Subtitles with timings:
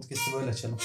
[0.00, 0.76] Podcast'ı böyle açalım.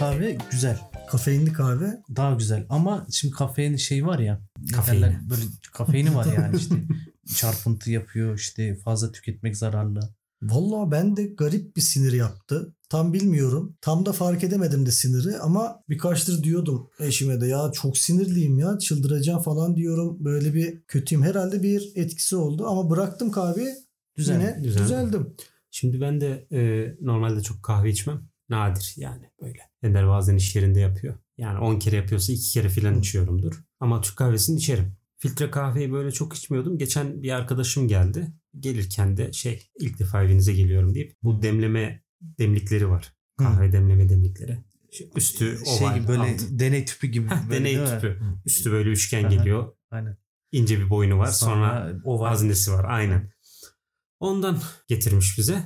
[0.00, 0.78] Kahve güzel.
[1.10, 2.02] Kafeinli kahve.
[2.16, 2.66] Daha güzel.
[2.68, 4.40] Ama şimdi kafein şey var ya.
[4.72, 5.02] Kafeini.
[5.02, 6.74] derler, Böyle kafeini var yani işte.
[7.36, 10.00] çarpıntı yapıyor işte fazla tüketmek zararlı.
[10.42, 12.74] Vallahi ben de garip bir sinir yaptı.
[12.88, 13.76] Tam bilmiyorum.
[13.80, 18.78] Tam da fark edemedim de siniri ama birkaçtır diyordum eşime de ya çok sinirliyim ya
[18.78, 20.16] çıldıracağım falan diyorum.
[20.24, 21.24] Böyle bir kötüyüm.
[21.24, 23.74] Herhalde bir etkisi oldu ama bıraktım kahveyi.
[24.16, 24.40] Güzel.
[24.40, 24.82] Yine güzel.
[24.82, 25.36] düzeldim.
[25.70, 26.60] Şimdi ben de e,
[27.00, 28.29] normalde çok kahve içmem.
[28.50, 29.58] Nadir yani böyle.
[29.82, 31.14] Ender bazen iş yerinde yapıyor.
[31.38, 33.54] Yani 10 kere yapıyorsa 2 kere filan içiyorumdur.
[33.80, 34.96] Ama Türk kahvesini içerim.
[35.18, 36.78] Filtre kahveyi böyle çok içmiyordum.
[36.78, 38.32] Geçen bir arkadaşım geldi.
[38.60, 43.14] Gelirken de şey ilk defa evinize geliyorum deyip bu demleme demlikleri var.
[43.38, 44.58] Kahve demleme demlikleri.
[45.16, 45.98] Üstü şey oval.
[45.98, 47.28] gibi böyle altı- deney tüpü gibi.
[47.28, 48.20] Heh, deney tüpü.
[48.46, 49.34] Üstü böyle üçgen Aha.
[49.34, 49.72] geliyor.
[49.90, 50.16] Aynen.
[50.52, 51.26] İnce bir boynu var.
[51.26, 52.28] Sonra, Sonra oval.
[52.28, 52.84] haznesi var.
[52.88, 53.32] Aynen.
[54.20, 55.62] Ondan getirmiş bize.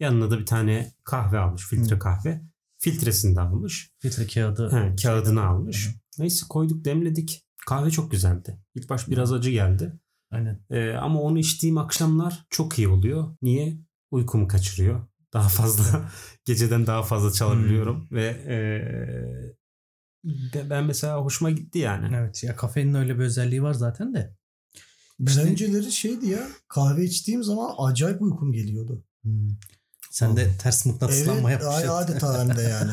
[0.00, 1.66] Yanına da bir tane kahve almış.
[1.68, 1.98] Filtre Hı.
[1.98, 2.42] kahve.
[2.78, 3.90] Filtresini de almış.
[3.98, 4.70] Filtre kağıdı.
[4.72, 5.88] He, kağıdını almış.
[5.88, 5.92] Hı.
[6.22, 7.46] Neyse koyduk demledik.
[7.66, 8.58] Kahve çok güzeldi.
[8.74, 9.92] İlk baş biraz acı geldi.
[10.30, 10.60] Aynen.
[10.70, 13.36] Ee, ama onu içtiğim akşamlar çok iyi oluyor.
[13.42, 13.78] Niye?
[14.10, 15.06] Uykumu kaçırıyor.
[15.32, 16.10] Daha fazla
[16.44, 22.16] geceden daha fazla çalabiliyorum ve ee, de- ben mesela hoşuma gitti yani.
[22.16, 24.36] Evet ya kafeinin öyle bir özelliği var zaten de.
[25.20, 29.04] Ben İşte- önceleri şeydi ya kahve içtiğim zaman acayip uykum geliyordu.
[29.22, 29.48] Hmm.
[30.10, 31.84] Sen de ters mıknatıslanma Evet yapmış.
[31.84, 32.92] ay- adeta hem de yani.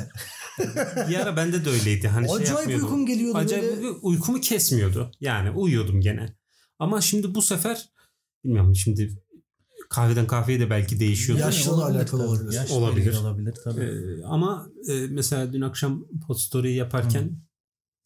[1.10, 2.08] Bir ara bende de öyleydi.
[2.08, 2.86] Hani şey acayip yapmıyordum.
[2.86, 3.38] uykum geliyordu.
[3.38, 3.88] Acayip böyle.
[3.90, 5.12] uykumu kesmiyordu.
[5.22, 6.36] Yani uyuyordum gene.
[6.80, 7.90] Ama şimdi bu sefer
[8.44, 9.22] bilmiyorum şimdi
[9.90, 11.40] kahveden kahveye de belki değişiyor.
[11.40, 12.52] Yaşla da alakalı olabilir.
[12.54, 13.18] Yaşla Olabilir.
[13.18, 13.82] olabilir tabii.
[13.84, 17.40] Ee, ama e, mesela dün akşam pot story yaparken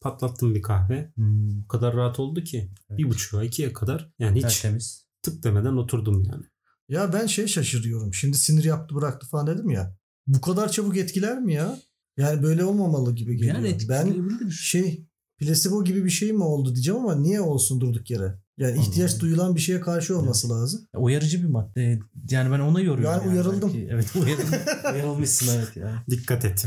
[0.00, 1.12] patlattım bir kahve.
[1.14, 1.64] Hmm.
[1.64, 2.70] O kadar rahat oldu ki.
[2.90, 2.98] Evet.
[2.98, 5.06] Bir buçuğa ikiye kadar yani hiç Tertemiz.
[5.22, 6.44] tık demeden oturdum yani.
[6.92, 8.14] Ya ben şey şaşırıyorum.
[8.14, 9.96] Şimdi sinir yaptı bıraktı falan dedim ya.
[10.26, 11.78] Bu kadar çabuk etkiler mi ya?
[12.16, 13.54] Yani böyle olmamalı gibi geliyor.
[13.54, 15.06] Yani ben şey
[15.38, 18.38] placebo gibi bir şey mi oldu diyeceğim ama niye olsun durduk yere?
[18.58, 19.20] Yani ihtiyaç Allah.
[19.20, 20.86] duyulan bir şeye karşı olması lazım.
[20.96, 21.98] Uyarıcı bir madde.
[22.30, 23.20] Yani ben ona yoruyorum.
[23.20, 23.72] Yani uyarıldım.
[23.74, 23.88] belki.
[23.90, 24.58] Evet uyarıldım.
[24.94, 26.04] Uyarılmışsın evet ya.
[26.10, 26.66] Dikkat et.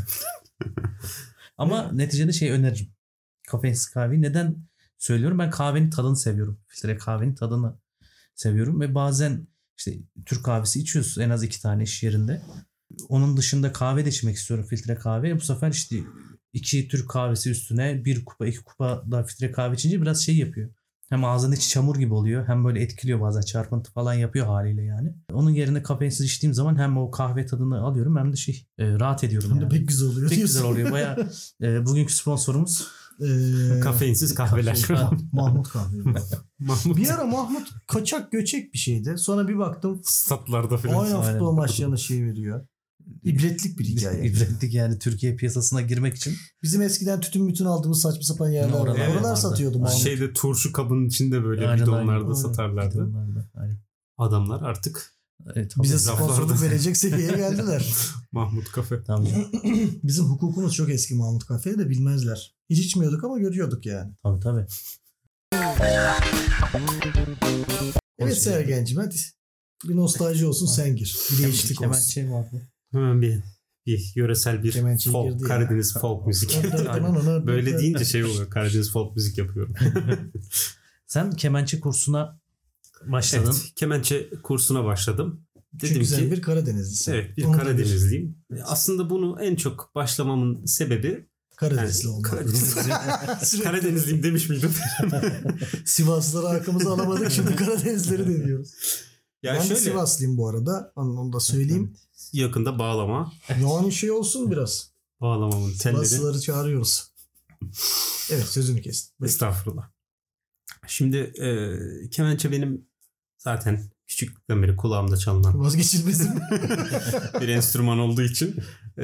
[1.57, 2.87] Ama neticede şey öneririm.
[3.47, 4.21] Kafeinsiz kahveyi.
[4.21, 5.39] Neden söylüyorum?
[5.39, 6.59] Ben kahvenin tadını seviyorum.
[6.67, 7.79] Filtre kahvenin tadını
[8.35, 8.81] seviyorum.
[8.81, 9.47] Ve bazen
[9.77, 9.91] işte
[10.25, 12.41] Türk kahvesi içiyoruz en az iki tane iş yerinde.
[13.09, 15.35] Onun dışında kahve de içmek istiyorum filtre kahve.
[15.35, 15.95] Bu sefer işte
[16.53, 20.69] iki Türk kahvesi üstüne bir kupa iki kupa da filtre kahve içince biraz şey yapıyor.
[21.09, 25.13] Hem ağzının içi çamur gibi oluyor hem böyle etkiliyor bazen çarpıntı falan yapıyor haliyle yani.
[25.33, 29.23] Onun yerine kafeinsiz içtiğim zaman hem o kahve tadını alıyorum hem de şey e, rahat
[29.23, 29.49] ediyorum.
[29.51, 29.73] Hem de yani.
[29.73, 30.29] pek güzel oluyor.
[30.29, 30.73] Pek güzel diyorsun.
[30.73, 30.91] oluyor.
[30.91, 31.17] Baya
[31.61, 32.87] e, bugünkü sponsorumuz
[33.21, 34.81] Ee, Kafeinsiz kahveler.
[34.81, 35.17] Kahve.
[35.31, 35.97] Mahmut kahve.
[36.59, 39.17] Mahmut bir ara Mahmut kaçak göçek bir şeydi.
[39.17, 41.05] Sonra bir baktım statlarda falan.
[41.05, 42.67] aynen futbol maçlarına şey veriyor.
[43.23, 44.25] İbretlik bir hikaye.
[44.29, 46.33] İbretlik yani Türkiye piyasasına girmek için.
[46.63, 49.07] Bizim eskiden tütün bütün aldığımız saçma sapan yerler Oralar var.
[49.07, 49.41] Oralar vardı.
[49.41, 49.97] satıyordu Mahmut.
[49.97, 52.33] Şeyde turşu kabının içinde böyle Aynen, bidonlarda aynen.
[52.33, 52.95] satarlardı.
[52.95, 53.77] Bidonlarda, aynen.
[54.17, 55.14] Adamlar artık
[55.45, 55.83] Evet, tabii.
[55.83, 57.95] Bize sponsorluk verecek seviyeye geldiler.
[58.31, 59.03] Mahmut Kafe.
[59.03, 59.47] Tabii.
[60.03, 62.55] Bizim hukukumuz çok eski Mahmut Kafe'yi de bilmezler.
[62.69, 64.11] Hiç içmiyorduk ama görüyorduk yani.
[64.23, 64.65] tabii tabii.
[68.19, 69.15] Evet Sergen'cim hadi.
[69.83, 71.17] Bir nostalji olsun sen gir.
[71.31, 71.91] Bir değişiklik olsun.
[71.91, 72.61] Kemençe vardı.
[72.91, 73.43] Hemen bir,
[73.85, 75.47] bir yöresel bir Kemençe folk, ya.
[75.47, 76.57] Karadeniz folk müzik.
[77.45, 78.49] Böyle deyince şey oluyor.
[78.49, 79.73] Karadeniz folk müzik yapıyorum.
[81.07, 82.39] Sen kemençe kursuna
[83.05, 83.45] başladın.
[83.45, 85.45] evet, kemençe kursuna başladım.
[85.73, 87.13] Dedim Çünkü sen ki bir Karadenizlisin.
[87.13, 88.37] evet bir Onu Karadenizliyim.
[88.65, 91.25] Aslında bunu en çok başlamamın sebebi
[91.55, 92.31] Karadenizli yani, olmak.
[92.31, 92.75] Karadeniz,
[93.43, 94.73] Sürekli Karadenizliyim demiş miydim?
[95.85, 98.73] Sivaslıları arkamıza alamadık şimdi Karadenizleri de diyoruz.
[99.43, 100.91] ya ben de şöyle Sivaslıyım bu arada.
[100.95, 101.97] Onu, onu da söyleyeyim.
[102.33, 103.33] yakında bağlama.
[103.49, 104.89] Yani şey olsun biraz.
[105.21, 106.05] Bağlamamın telleri.
[106.05, 107.11] Sivaslıları çağırıyoruz.
[108.29, 109.25] Evet sözünü kestim.
[109.25, 109.94] Estağfurullah.
[110.87, 111.49] Şimdi e,
[112.09, 112.87] kemençe benim
[113.37, 116.31] zaten küçüklükten beri kulağımda çalınan Vazgeçilmezim.
[117.41, 118.55] bir enstrüman olduğu için
[118.97, 119.03] e,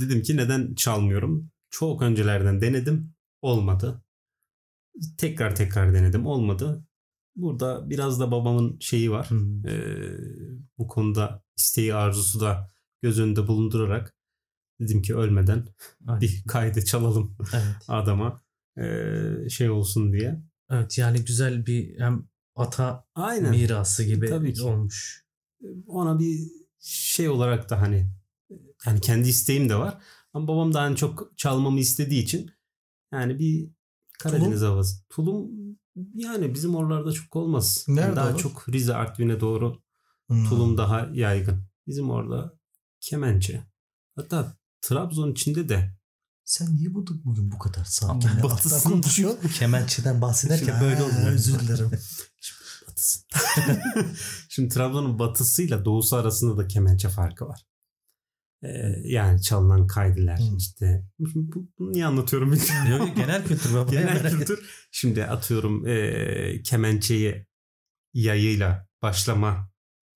[0.00, 1.50] dedim ki neden çalmıyorum?
[1.70, 3.14] Çok öncelerden denedim.
[3.42, 4.02] Olmadı.
[5.18, 6.26] Tekrar tekrar denedim.
[6.26, 6.84] Olmadı.
[7.36, 9.30] Burada biraz da babamın şeyi var.
[9.30, 9.66] Hmm.
[9.66, 9.74] E,
[10.78, 12.70] bu konuda isteği arzusu da
[13.02, 14.14] göz önünde bulundurarak
[14.80, 15.66] dedim ki ölmeden
[16.06, 16.20] Aynen.
[16.20, 17.76] bir kaydı çalalım Evet.
[17.88, 18.42] adama
[18.78, 20.49] e, şey olsun diye.
[20.70, 23.50] Evet yani güzel bir hem ata Aynen.
[23.50, 24.62] mirası gibi Tabii ki.
[24.62, 25.26] olmuş.
[25.86, 26.38] Ona bir
[26.80, 28.10] şey olarak da hani
[28.86, 29.98] yani kendi isteğim de var.
[30.32, 32.50] Ama babam da hani çok çalmamı istediği için
[33.12, 33.70] yani bir
[34.18, 34.96] Karadeniz havası.
[35.08, 35.50] Tulum
[36.14, 37.84] yani bizim oralarda çok olmaz.
[37.88, 38.38] Yani Nerede daha olur?
[38.38, 39.82] çok Rize Artvin'e doğru
[40.26, 40.44] Hmm.
[40.48, 41.62] tulum daha yaygın.
[41.86, 42.58] Bizim orada
[43.00, 43.62] kemençe.
[44.16, 45.94] Hatta Trabzon içinde de
[46.50, 48.14] Sen niye bu bugün bu kadar sakin?
[48.14, 48.90] Alttan batısın.
[48.90, 49.48] konuşuyorsun.
[49.48, 51.26] Kemençeden bahsederken böyle oluyor.
[51.32, 51.90] Özür dilerim.
[52.88, 53.20] batısı.
[54.48, 57.60] Şimdi Trabzon'un batısıyla doğusu arasında da kemençe farkı var.
[58.62, 58.68] Ee,
[59.04, 60.56] yani çalınan kaydılar Hmm.
[60.56, 61.04] işte.
[61.18, 63.06] Bu- bu- Bunu niye anlatıyorum bilmiyorum.
[63.06, 63.90] Yok, genel kültür baba.
[63.90, 64.88] Genel kültür.
[64.92, 67.46] Şimdi atıyorum e, kemençeyi
[68.14, 69.70] yayıyla başlama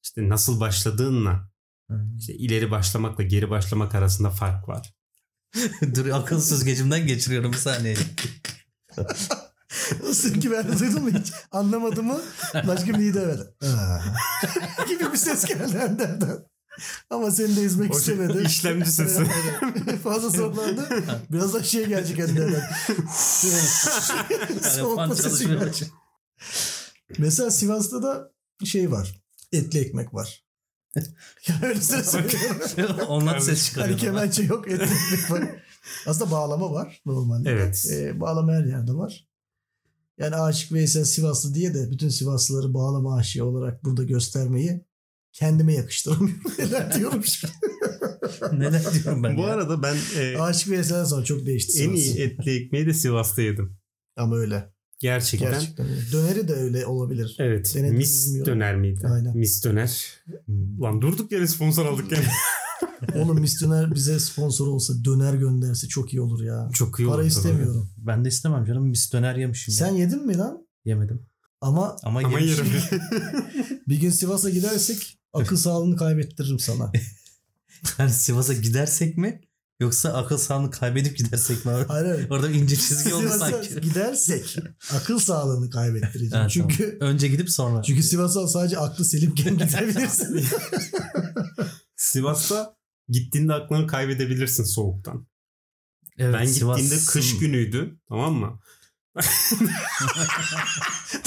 [0.04, 1.50] işte nasıl başladığınla
[1.88, 2.16] Hmm.
[2.16, 4.94] işte ileri başlamakla geri başlamak arasında fark var.
[5.94, 7.96] Dur akıl süzgecimden geçiriyorum bir saniye.
[10.12, 11.32] Sırkı ben duydun mu hiç?
[11.52, 12.20] Anlamadım mı?
[12.54, 13.38] Başka bir iyi de ver.
[13.64, 14.02] Ha.
[14.88, 16.38] gibi bir ses geldi Ender'den.
[17.10, 18.46] Ama seni de ezmek O şey, istemedim.
[18.46, 19.22] işlemci sesi.
[19.62, 20.02] Evet, evet.
[20.02, 20.88] Fazla zorlandı.
[21.30, 22.70] Birazdan şey gelecek Ender'den.
[24.62, 25.88] Soğutma sesi gelecek.
[27.18, 28.32] Mesela Sivas'ta da
[28.64, 29.22] şey var.
[29.52, 30.43] Etli ekmek var.
[31.48, 32.98] ya öyle söylüyorum.
[33.08, 33.98] Ondan ses hani çıkarıyor.
[33.98, 35.44] kemençe yok ekmek var.
[36.06, 37.50] Aslında bağlama var normalde.
[37.50, 37.86] Evet.
[37.92, 39.28] Ee, bağlama her yerde var.
[40.18, 44.84] Yani Aşık Veysel Sivaslı diye de bütün Sivaslıları bağlama aşığı olarak burada göstermeyi
[45.32, 46.42] kendime yakıştıramıyorum.
[46.58, 47.52] Neler diyorum şimdi.
[48.52, 49.46] Neler diyorum ben Bu ya.
[49.46, 51.98] arada ben e, Aşık Veysel'den sonra çok değişti en Sivas.
[51.98, 53.76] iyi etli ekmeği de Sivas'ta yedim.
[54.16, 54.73] Ama öyle.
[55.04, 55.50] Gerçekten.
[55.50, 55.86] Gerçekten.
[56.12, 57.36] Döneri de öyle olabilir.
[57.38, 57.72] Evet.
[57.74, 58.52] Denedim, mis bilmiyorum.
[58.52, 59.06] döner miydi?
[59.06, 59.36] Aynen.
[59.36, 60.04] Mis döner.
[60.46, 60.80] Hmm.
[60.82, 62.24] Lan durduk yere sponsor aldık yani.
[63.14, 66.70] Oğlum Mis Döner bize sponsor olsa döner gönderse çok iyi olur ya.
[66.72, 67.26] Çok iyi Para oldu.
[67.26, 67.90] istemiyorum.
[67.98, 68.86] Ben de istemem canım.
[68.88, 69.74] Mis döner yemişim.
[69.74, 69.98] Sen ya.
[70.04, 70.66] yedin mi lan?
[70.84, 71.26] Yemedim.
[71.60, 72.66] Ama Ama, Ama yerim.
[73.88, 76.92] bir gün Sivas'a gidersek akıl sağlığını kaybettiririm sana.
[77.98, 79.40] Yani Sivas'a gidersek mi?
[79.84, 81.72] Yoksa akıl sağlığını kaybedip gidersek mi?
[81.88, 82.30] Hayır hayır.
[82.30, 83.80] Orada ince çizgi oldu Sivas'a sanki.
[83.80, 84.56] gidersek
[84.94, 86.42] akıl sağlığını kaybettireceğim.
[86.42, 87.14] Ha, çünkü tamam.
[87.14, 87.82] Önce gidip sonra.
[87.82, 90.44] çünkü Sivas'a sadece aklı selimken gidebilirsin.
[91.96, 92.76] Sivas'ta
[93.08, 95.26] gittiğinde aklını kaybedebilirsin soğuktan.
[96.18, 97.98] Evet, ben gittiğimde Sivas'ın- kış günüydü.
[98.08, 98.60] Tamam mı?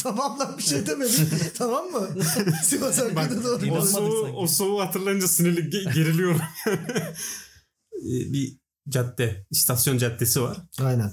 [0.04, 1.30] tamam lan bir şey demedim.
[1.58, 2.10] tamam mı?
[2.64, 3.72] Sivas'a Bak, doğru.
[3.72, 6.42] o, soğuğu, o soğuğu hatırlayınca sinirli ge- geriliyorum.
[7.98, 8.58] Ee, bir
[8.90, 10.58] cadde, istasyon caddesi var.
[10.80, 11.12] Aynen.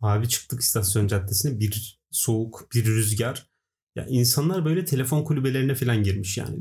[0.00, 3.50] Abi çıktık istasyon caddesine bir soğuk, bir rüzgar.
[3.96, 6.56] Ya insanlar böyle telefon kulübelerine falan girmiş yani.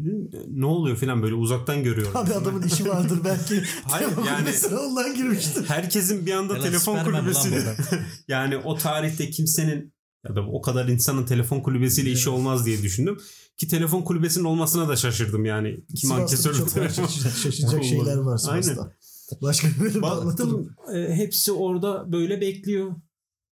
[0.48, 2.18] Ne oluyor falan böyle uzaktan görüyorum.
[2.18, 3.64] Abi adamın işi vardır belki.
[3.84, 5.66] Hayır, yani- ondan girmiştir.
[5.66, 7.76] Herkesin bir anda Helal telefon burada.
[8.28, 9.94] yani o tarihte kimsenin
[10.28, 13.18] ya da o kadar insanın telefon kulübesiyle işi olmaz diye düşündüm.
[13.58, 15.80] Ki telefon kulübesinin olmasına da şaşırdım yani.
[15.96, 17.08] Kim ankesörlü telefon.
[17.08, 18.94] şaşıracak, şeyler var Sivas'ta.
[19.42, 20.02] Başka bir.
[20.02, 22.96] Baktım e, hepsi orada böyle bekliyor.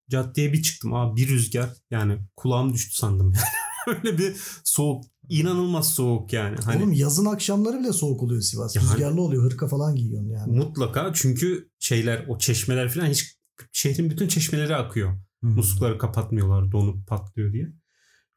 [0.09, 3.33] Caddeye bir çıktım abi bir rüzgar yani kulağım düştü sandım.
[3.87, 6.55] Öyle bir soğuk inanılmaz soğuk yani.
[6.63, 8.75] Hani Oğlum yazın akşamları bile soğuk oluyor Sivas.
[8.75, 9.43] Yani- Rüzgarlı oluyor.
[9.43, 10.57] Hırka falan giyiyorsun yani.
[10.57, 13.37] mutlaka çünkü şeyler o çeşmeler falan hiç
[13.71, 15.13] şehrin bütün çeşmeleri akıyor.
[15.39, 15.49] Hmm.
[15.55, 17.73] Muslukları kapatmıyorlar donup patlıyor diye.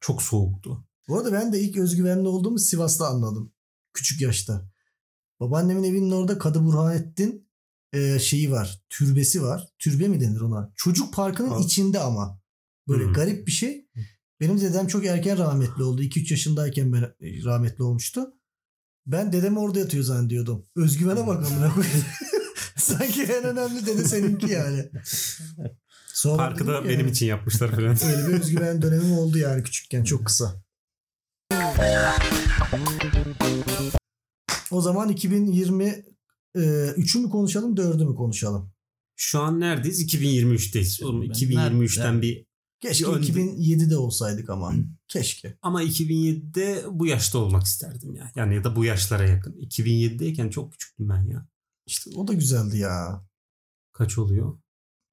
[0.01, 0.85] Çok soğuktu.
[1.09, 3.53] Bu arada ben de ilk özgüvenli olduğumu Sivas'ta anladım.
[3.95, 4.71] Küçük yaşta.
[5.41, 7.49] Babaannemin evinin orada Kadı Burhanettin
[7.93, 8.81] e, şeyi var.
[8.89, 9.69] Türbesi var.
[9.79, 10.73] Türbe mi denir ona?
[10.77, 11.59] Çocuk parkının Ha.
[11.61, 12.41] içinde ama.
[12.89, 13.13] Böyle Hmm.
[13.13, 13.87] garip bir şey.
[14.41, 16.03] Benim dedem çok erken rahmetli oldu.
[16.03, 18.35] 2-3 yaşındayken ben e, rahmetli olmuştu.
[19.07, 20.67] Ben dedem orada yatıyor zannediyordum.
[20.77, 22.05] Özgüvene bak amına koyayım.
[22.77, 24.91] Sanki en önemli dede seninki yani.
[26.15, 27.97] Sonra Parkı da ki, benim yani, için yapmışlar falan.
[28.17, 30.63] Öyle bir özgüven dönemim oldu yani küçükken çok kısa.
[34.71, 35.85] O zaman 2020
[36.55, 38.73] e, 3'ü mü konuşalım 4'ü mü konuşalım?
[39.17, 40.15] Şu an neredeyiz?
[40.15, 41.05] 2023'teyiz.
[41.05, 42.23] Oğlum Ben 2023'ten nerede?
[42.23, 42.47] bir
[42.81, 44.75] Keşke Bir önde- 2007'de olsaydık ama.
[45.09, 45.59] Keşke.
[45.62, 48.33] ama 2007'de bu yaşta olmak isterdim ya.
[48.37, 49.53] Yani ya da bu yaşlara yakın.
[49.53, 51.49] 2007'deyken çok küçüktüm ben ya.
[51.87, 53.25] İşte o da güzeldi ya.
[53.93, 54.59] Kaç oluyor?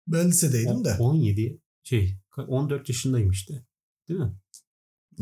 [0.07, 0.95] Ben lisedeydim de.
[0.99, 3.65] 17 şey 14 yaşındayım işte.
[4.09, 4.33] Değil mi?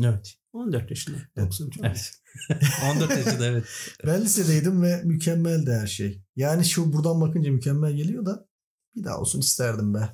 [0.04, 0.34] Evet.
[0.52, 1.16] 14 yaşında.
[1.36, 1.46] Evet.
[1.50, 1.78] 93.
[1.82, 2.12] Evet.
[2.96, 3.64] 14 yaşında evet.
[4.06, 6.22] Ben lisedeydim ve mükemmeldi her şey.
[6.36, 8.46] Yani şu buradan bakınca mükemmel geliyor da
[8.96, 10.08] bir daha olsun isterdim be.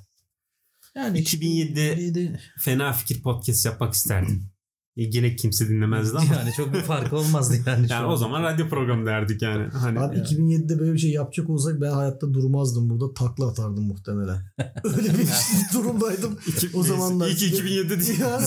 [0.96, 4.48] Yani 2007'de Yedi- fena fikir podcast yapmak isterdim.
[4.96, 6.34] Gene kimse dinlemezdi ama.
[6.34, 7.86] yani çok bir fark olmazdı yani.
[7.90, 8.08] Yani an.
[8.10, 9.68] o zaman radyo programı derdik yani.
[9.68, 10.24] Hani Abi Ya.
[10.24, 13.14] 2007'de böyle bir şey yapacak olsak ben hayatta durmazdım burada.
[13.14, 14.42] Takla atardım muhtemelen.
[14.84, 15.28] Öyle bir
[15.74, 16.38] durumdaydım.
[16.46, 18.20] iki, o zamanlar- İyi ki 2007 değil.
[18.20, 18.46] Yani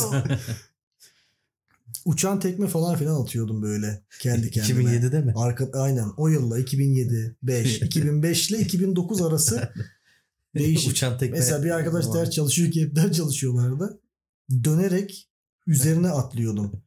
[2.05, 4.83] Uçan tekme falan filan atıyordum böyle kendi kendime.
[4.83, 5.33] 2007'de mi?
[5.35, 9.73] Arka, aynen o yılla 2007, 5, 2005 ile 2009 arası
[10.55, 10.91] değişik.
[10.91, 11.37] Uçan tekme.
[11.37, 14.01] Mesela bir arkadaş ders çalışıyor ki hep ders çalışıyorlardı.
[14.63, 15.29] Dönerek
[15.67, 16.83] üzerine atlıyordum.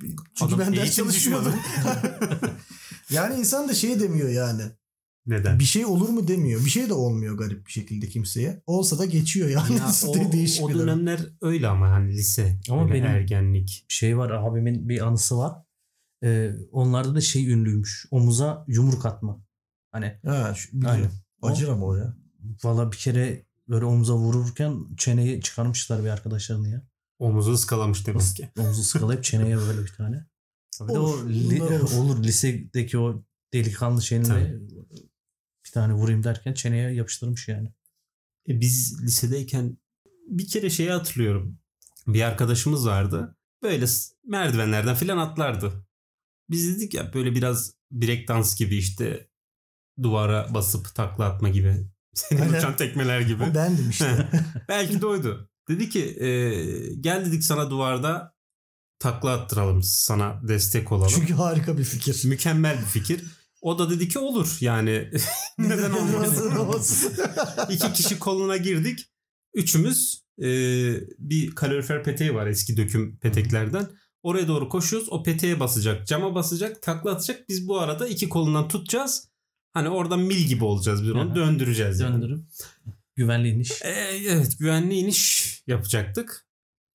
[0.00, 1.54] Çünkü Adam ben ders çalışmıyordum.
[3.10, 4.62] yani insan da şey demiyor yani.
[5.26, 5.58] Neden?
[5.58, 6.64] Bir şey olur mu demiyor.
[6.64, 8.62] Bir şey de olmuyor garip bir şekilde kimseye.
[8.66, 9.76] Olsa da geçiyor yani.
[9.76, 9.88] Ya
[10.28, 13.84] o, Değişik o dönemler öyle ama hani lise, Ama öyle benim- ergenlik.
[13.88, 15.52] şey var abimin bir anısı var.
[16.24, 18.06] Ee, onlarda da şey ünlüymüş.
[18.10, 19.44] Omuza yumruk atma.
[19.92, 21.10] Hani Ha, şu, Aynen.
[21.42, 22.16] Acır ama o ya.
[22.64, 26.82] valla bir kere böyle omuza vururken çeneyi çıkarmışlar bir arkadaşlarını ya.
[27.18, 28.50] Omuzu ıskalamış demek ki.
[28.58, 30.26] Omuzu sıkalayıp çeneye böyle bir tane.
[30.82, 31.92] Bir de Olur, o li- olur.
[31.98, 32.22] olur.
[32.24, 34.60] lisedeki o delikanlı şeyini Tabii.
[35.76, 37.68] Tane vurayım derken çeneye yapıştırmış yani.
[38.48, 39.78] E, biz lisedeyken
[40.28, 41.58] bir kere şeyi hatırlıyorum.
[42.06, 43.36] Bir arkadaşımız vardı.
[43.62, 43.86] Böyle
[44.24, 45.86] merdivenlerden filan atlardı.
[46.50, 49.28] Biz dedik ya böyle biraz break dans gibi işte
[50.02, 51.86] duvara basıp takla atma gibi.
[52.14, 53.42] Senin uçan tekmeler gibi.
[53.42, 54.28] O bendim işte.
[54.68, 55.50] Belki de oydu.
[55.68, 56.28] Dedi ki e,
[56.94, 58.34] gel dedik sana duvarda
[58.98, 61.12] takla attıralım sana destek olalım.
[61.14, 62.24] Çünkü harika bir fikir.
[62.24, 63.24] Mükemmel bir fikir.
[63.66, 65.10] O da dedi ki olur yani
[65.58, 67.12] neden olmasın.
[67.70, 68.98] İki kişi koluna girdik.
[69.54, 70.48] Üçümüz e,
[71.18, 73.88] bir kalorifer peteği var eski döküm peteklerden.
[74.22, 75.08] Oraya doğru koşuyoruz.
[75.10, 77.48] O peteğe basacak, cama basacak, takla atacak.
[77.48, 79.28] Biz bu arada iki kolundan tutacağız.
[79.72, 81.34] Hani orada mil gibi olacağız biz onu hı.
[81.34, 82.00] döndüreceğiz.
[82.00, 82.22] yani.
[82.22, 82.44] Döndürüp
[83.14, 83.82] güvenli iniş.
[83.82, 83.88] E,
[84.28, 86.46] evet güvenli iniş yapacaktık.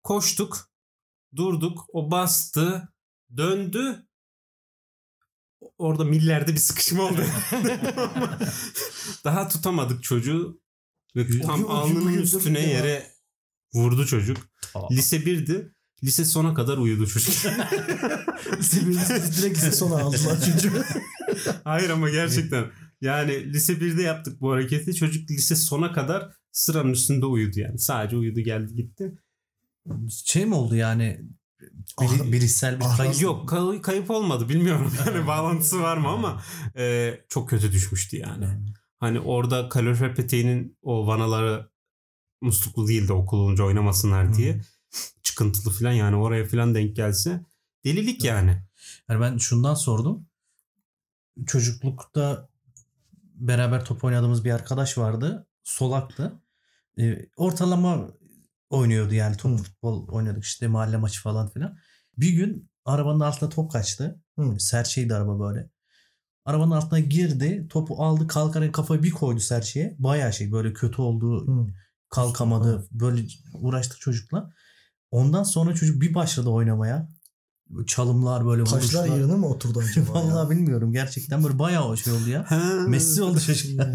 [0.04, 0.72] Koştuk.
[1.36, 1.86] Durduk.
[1.94, 2.90] O bastı.
[3.38, 4.06] Döndü.
[5.78, 7.22] Orada millerde bir sıkışma oldu.
[9.24, 10.62] Daha tutamadık çocuğu.
[11.16, 12.68] Ve tam ucu alnının üstüne ya.
[12.68, 13.12] yere
[13.74, 14.38] vurdu çocuk.
[14.76, 14.94] Aa.
[14.94, 15.72] Lise 1'di.
[16.04, 17.34] Lise sona kadar uyudu çocuk.
[19.38, 20.84] Direkt lise sona aldılar çocuğu.
[21.64, 22.66] Hayır ama gerçekten.
[23.02, 24.96] Yani lise 1'de yaptık bu hareketi.
[24.96, 27.80] Çocuk lise sona kadar sıranın üstünde uyudu yani.
[27.80, 29.18] Sadece uyudu geldi gitti.
[30.26, 31.22] Şey mi oldu yani?
[31.98, 33.22] Ah- Bili, bilişsel bir ah- kayıp.
[33.22, 36.44] Yok kay- kayıp olmadı bilmiyorum yani bağlantısı var mı ama
[36.78, 38.46] e, çok kötü düşmüştü yani.
[39.00, 41.70] Hani orada kalorifer peteğinin o vanaları
[42.42, 44.62] musluklu değildi okul olunca oynamasınlar diye.
[45.24, 47.46] Çıkıntılı falan yani oraya falan denk gelse
[47.86, 48.64] delilik yani.
[49.10, 50.26] Yani ben şundan sordum.
[51.48, 52.50] Çocuklukta
[53.36, 55.48] beraber top oynadığımız bir arkadaş vardı.
[55.64, 56.42] Solaktı.
[57.00, 58.08] Ee, ortalama
[58.72, 59.64] oynuyordu yani top Hı.
[59.64, 61.78] futbol oynadık işte mahalle maçı falan filan.
[62.18, 64.22] Bir gün arabanın altına top kaçtı.
[64.40, 64.60] Hı.
[64.60, 65.70] Serçeydi araba böyle.
[66.46, 67.68] Arabanın altına girdi.
[67.70, 69.96] Topu aldı kalkarak kafayı bir koydu serçeye.
[70.00, 71.48] Bayağı şey böyle kötü oldu.
[71.48, 71.68] Hı.
[72.10, 72.88] Kalkamadı.
[72.92, 74.52] Böyle uğraştık çocukla.
[75.12, 77.10] Ondan sonra çocuk bir başladı oynamaya.
[77.88, 79.06] Çalımlar böyle Taşlar vuruşlar.
[79.18, 80.08] yerine mi oturdu acaba?
[80.20, 80.26] ya?
[80.26, 80.94] Vallahi bilmiyorum.
[80.94, 82.48] Gerçekten böyle bayağı o şey oldu ya.
[82.88, 83.82] Messi oldu çocuk.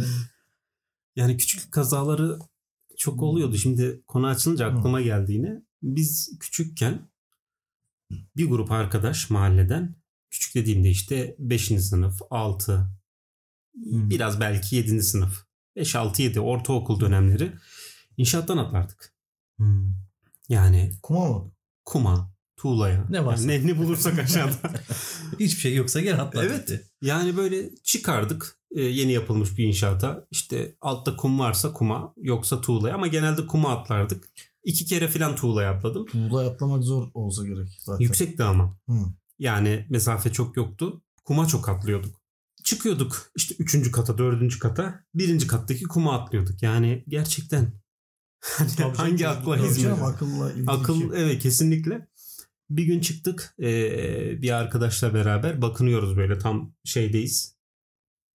[1.16, 2.38] Yani küçük kazaları
[2.97, 3.57] çok oluyordu.
[3.57, 5.62] Şimdi konu açılınca aklıma geldi yine.
[5.83, 7.11] Biz küçükken
[8.37, 9.97] bir grup arkadaş mahalleden
[10.31, 11.67] küçük dediğimde işte 5.
[11.67, 12.91] sınıf, 6,
[13.75, 15.03] biraz belki 7.
[15.03, 15.47] sınıf.
[15.76, 17.53] 5, 6, 7 ortaokul dönemleri
[18.17, 19.15] inşaattan atlardık.
[19.57, 19.95] Hmm.
[20.49, 21.53] Yani Kuma mı?
[21.85, 23.07] kuma, tuğlaya.
[23.11, 23.53] Ne varsa.
[23.53, 24.57] Yani ne, ne bulursak aşağıda.
[25.41, 26.45] Hiçbir şey yoksa gel atla.
[26.45, 26.69] Evet.
[26.69, 26.83] dedi.
[27.03, 30.27] Yani böyle çıkardık e, yeni yapılmış bir inşaata.
[30.31, 34.25] İşte altta kum varsa kuma yoksa tuğlaya ama genelde kuma atlardık.
[34.65, 36.07] İki kere falan tuğlaya atladım.
[36.07, 38.05] Tuğla atlamak zor olsa gerek zaten.
[38.05, 38.79] Yüksekti ama.
[38.89, 38.95] Hı.
[39.39, 41.03] Yani mesafe çok yoktu.
[41.25, 42.21] Kuma çok atlıyorduk.
[42.65, 45.05] Çıkıyorduk işte üçüncü kata, dördüncü kata.
[45.15, 46.63] Birinci kattaki kuma atlıyorduk.
[46.63, 47.73] Yani gerçekten
[48.41, 50.03] hani hangi akla hizmet?
[50.03, 51.23] Akılla ilgili Akıl şey.
[51.23, 52.09] evet kesinlikle.
[52.70, 57.56] Bir gün çıktık eee, bir arkadaşla beraber bakınıyoruz böyle tam şeydeyiz.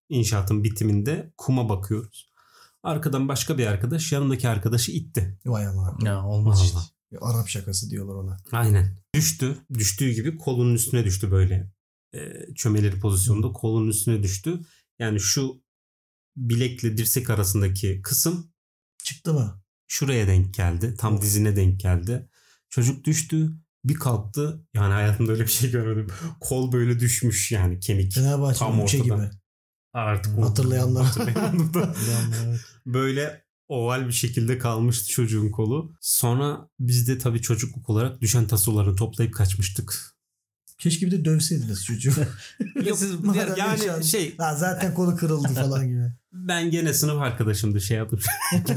[0.08, 2.32] İnşaatın bitiminde kuma bakıyoruz.
[2.82, 5.38] Arkadan başka bir arkadaş yanındaki arkadaşı itti.
[5.46, 5.98] Vay aman.
[6.04, 6.78] Ya olmaz işte.
[7.20, 8.36] Arap şakası diyorlar ona.
[8.52, 8.98] Aynen.
[9.14, 9.56] Düştü.
[9.74, 11.72] Düştüğü gibi kolunun üstüne düştü böyle.
[12.14, 14.60] Eee çömeleri pozisyonda kolunun üstüne düştü.
[14.98, 15.62] Yani şu
[16.36, 18.52] bilekle dirsek arasındaki kısım
[19.04, 19.62] Çıktı mı?
[19.88, 20.94] şuraya denk geldi.
[20.98, 22.28] Tam dizine denk geldi.
[22.68, 23.50] Çocuk düştü.
[23.84, 24.66] Bir kalktı.
[24.74, 26.06] Yani hayatımda öyle bir şey görmedim.
[26.40, 28.12] Kol böyle düşmüş yani kemik.
[28.14, 29.04] Fenerbahçe Tam ortadan.
[29.04, 29.30] gibi.
[29.92, 31.04] Artık Hatırlayanlar.
[31.04, 31.94] Hatırlayanlar da.
[32.46, 32.60] Evet.
[32.86, 35.94] böyle oval bir şekilde kalmıştı çocuğun kolu.
[36.00, 40.12] Sonra biz de tabii çocukluk olarak düşen tasolarını toplayıp kaçmıştık.
[40.78, 42.10] Keşke bir de dövseydiniz çocuğu.
[42.86, 42.98] Yok,
[43.36, 46.12] yani yaşan- şey Ha, zaten kolu kırıldı falan gibi.
[46.32, 48.20] ben gene sınıf arkadaşımdı şey yaptım.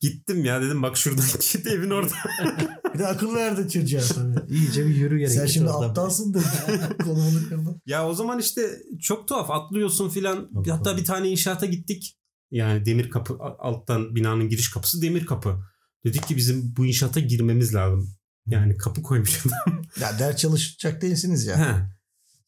[0.00, 2.14] Gittim ya dedim bak şuradan git evin orada.
[2.94, 4.54] Bir de akıl verdi çocuğa tabii.
[4.54, 5.34] İyice bir yürüyerek.
[5.34, 6.40] Sen git şimdi aptalsın da
[7.04, 7.82] kolunu kırdın.
[7.86, 10.50] Ya o zaman işte çok tuhaf atlıyorsun filan.
[10.54, 11.00] Hatta tabii.
[11.00, 12.18] bir tane inşaata gittik.
[12.50, 15.60] Yani demir kapı alttan binanın giriş kapısı demir kapı.
[16.04, 18.16] Dedik ki bizim bu inşaata girmemiz lazım.
[18.46, 19.82] Yani kapı koymuş adam.
[20.00, 21.58] Ya ders çalışacak değilsiniz ya.
[21.58, 21.96] He.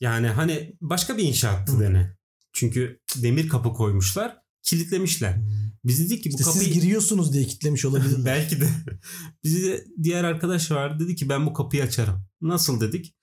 [0.01, 2.17] Yani hani başka bir inşaattı dene.
[2.53, 4.37] Çünkü demir kapı koymuşlar.
[4.63, 5.41] Kilitlemişler.
[5.85, 8.25] Biz dedik ki bu İşte kapıyı siz giriyorsunuz diye kitlemiş olabilirler.
[8.25, 8.69] belki de
[9.45, 12.25] bizi de diğer arkadaş vardı dedi ki ben bu kapıyı açarım.
[12.41, 13.15] Nasıl dedik?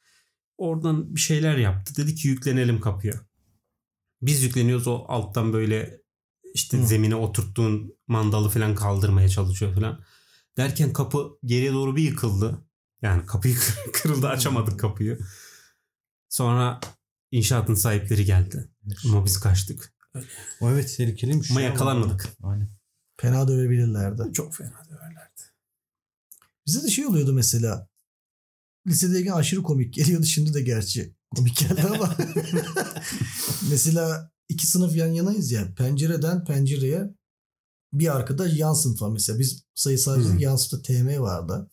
[0.58, 1.96] Oradan bir şeyler yaptı.
[1.96, 3.14] Dedi ki yüklenelim kapıya.
[4.22, 6.02] Biz yükleniyoruz o alttan böyle
[6.54, 6.88] işte Hı.
[6.88, 10.04] zemine oturttuğun mandalı falan kaldırmaya çalışıyor falan.
[10.58, 12.66] Derken kapı geriye doğru bir yıkıldı.
[13.02, 13.56] Yani kapıyı
[13.94, 15.20] kırıldı açamadık kapıyı.
[16.30, 16.80] Sonra
[17.32, 18.70] inşaatın sahipleri geldi.
[19.06, 19.95] Ama biz kaçtık.
[20.62, 21.52] O evet tehlikeliymiş.
[21.52, 21.68] Ama ya.
[21.68, 22.30] yakalanmadık.
[22.44, 22.70] Aynen.
[23.18, 24.34] Fena dövebilirlerdi.
[24.34, 25.42] Çok fena döverlerdi.
[26.68, 27.88] Bize de şey oluyordu mesela.
[28.88, 30.26] Lisedeyken aşırı komik geliyordu.
[30.26, 32.16] Şimdi de gerçi komik geldi ama.
[33.70, 35.74] mesela iki sınıf yan yanayız ya.
[35.78, 37.16] Pencereden pencereye
[37.94, 39.40] bir arkadaş yan sınıfa mesela.
[39.40, 40.42] Biz sayısalcılık Hı.
[40.44, 41.70] yan sınıfta TM vardı.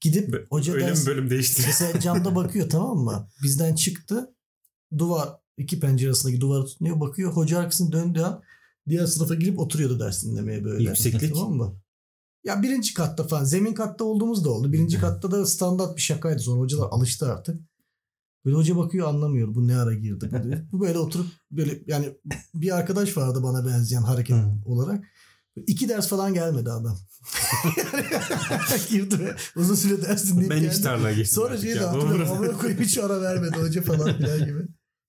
[0.00, 1.62] Gidip Bö- hoca Öyle ders, mi bölüm değişti?
[1.66, 3.28] mesela camda bakıyor tamam mı?
[3.42, 4.34] Bizden çıktı.
[4.98, 7.32] Duvar iki pencere arasındaki duvara tutunuyor bakıyor.
[7.32, 8.42] Hoca arkasını döndüğü an
[8.88, 10.84] diğer sınıfa girip oturuyordu ders dinlemeye böyle.
[10.84, 11.34] Yükseklik.
[11.34, 11.76] Tamam mı?
[12.44, 13.44] Ya birinci katta falan.
[13.44, 14.72] Zemin katta olduğumuz da oldu.
[14.72, 16.38] Birinci katta da standart bir şakaydı.
[16.38, 17.60] Sonra hocalar alıştı artık.
[18.44, 19.54] Böyle hoca bakıyor anlamıyor.
[19.54, 20.30] Bu ne ara girdi
[20.72, 22.16] bu böyle oturup böyle yani
[22.54, 25.04] bir arkadaş vardı bana benzeyen hareket olarak.
[25.66, 26.98] İki ders falan gelmedi adam.
[28.88, 30.82] Girdi ve uzun süre ders dinleyip Ben hiç geldi.
[30.82, 31.34] tarlaya geçtim.
[31.34, 32.30] Sonra artık şey de hatırlıyorum.
[32.30, 34.58] Amına koyayım hiç ara vermedi hoca falan filan gibi.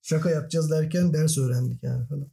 [0.08, 2.28] Şaka yapacağız derken ders öğrendik yani falan.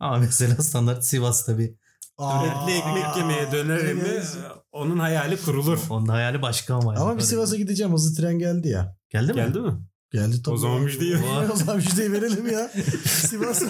[0.00, 1.78] Ama mesela standart Sivas tabii.
[2.20, 4.02] Etli ekmek yemeye dönerim mi?
[4.06, 4.36] Evet.
[4.72, 5.78] Onun hayali kurulur.
[5.90, 6.94] Onun hayali başka ama.
[6.94, 7.92] Ama bir Sivas'a gideceğim.
[7.92, 8.96] Hızlı tren geldi ya.
[9.10, 9.36] Geldi mi?
[9.36, 9.72] Geldi mi?
[10.12, 10.54] Geldi tabii.
[10.54, 11.48] O zaman müjdeyi ver.
[11.52, 12.68] o zaman müjdeyi verelim ya.
[13.04, 13.62] Sivas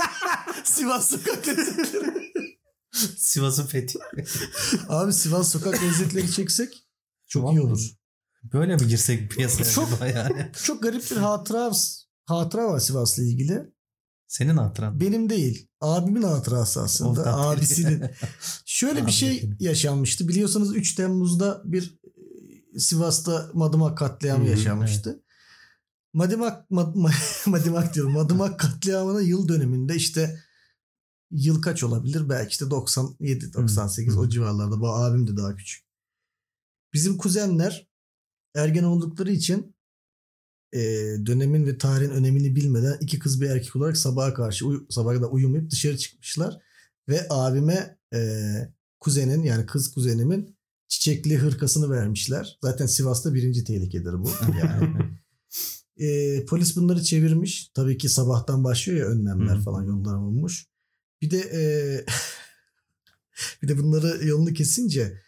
[0.64, 2.32] Sivas sokak lezzetleri.
[3.16, 3.98] Sivas'ın fethi.
[4.88, 6.86] Abi Sivas sokak lezzetleri çeksek
[7.26, 8.01] çok iyi olur.
[8.42, 10.50] Böyle mi girsek piyasaya Çok- yani?
[10.64, 11.72] Çok garip bir hatıra
[12.26, 13.72] hatıra var Sivas'la ilgili.
[14.28, 15.00] Senin hatıran.
[15.00, 15.68] Benim değil.
[15.80, 17.24] Abimin hatırası Of, aslında.
[17.24, 17.34] tabii.
[17.36, 18.02] Abisinin.
[18.64, 19.56] Şöyle bir Abi şey benim.
[19.60, 20.28] yaşanmıştı.
[20.28, 21.98] Biliyorsanız 3 Temmuz'da bir
[22.74, 25.22] e, Sivas'ta Madımak katliamı yaşanmıştı.
[26.12, 28.12] Madımak, Mad- Ma- Madımak diyorum.
[28.12, 30.40] Madımak katliamının yıl dönümünde işte
[31.30, 32.28] yıl kaç olabilir?
[32.28, 34.80] Belki işte 97, 98 Hı, o civarlarda.
[34.80, 35.84] Bu abim de daha küçük.
[36.92, 37.88] Bizim kuzenler
[38.54, 39.76] ergen oldukları için
[40.72, 40.80] e,
[41.26, 45.28] dönemin ve tarihin önemini bilmeden iki kız bir erkek olarak sabaha karşı uy- sabaha kadar
[45.28, 46.58] uyumayıp dışarı çıkmışlar
[47.08, 48.20] ve abime e,
[49.00, 50.56] kuzenin yani kız kuzenimin
[50.88, 52.58] çiçekli hırkasını vermişler.
[52.62, 54.30] Zaten Sivas'ta birinci tehlikedir bu.
[54.62, 55.12] Yani
[55.96, 57.70] e, polis bunları çevirmiş.
[57.74, 60.66] Tabii ki sabahtan başlıyor ya önlemler falan yollar bulmuş.
[61.22, 61.62] Bir de e,
[63.62, 65.18] bir de bunları yolunu kesince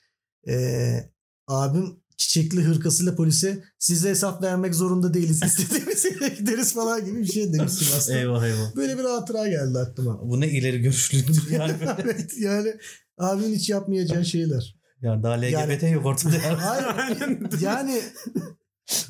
[0.49, 1.11] e,
[1.47, 5.43] abim çiçekli hırkasıyla polise size hesap vermek zorunda değiliz.
[5.43, 8.19] İstediğimiz yere gideriz falan gibi bir şey demiş Sivas'ta.
[8.19, 8.77] eyvah eyvah.
[8.77, 10.21] Böyle bir hatıra geldi aklıma.
[10.29, 11.73] Bu ne ileri görüşlülüktür yani.
[12.05, 12.75] evet yani
[13.19, 14.77] abimin hiç yapmayacağı şeyler.
[15.03, 16.37] yani daha LGBT yok ortada.
[16.37, 16.57] yani.
[16.61, 18.01] Hayır yani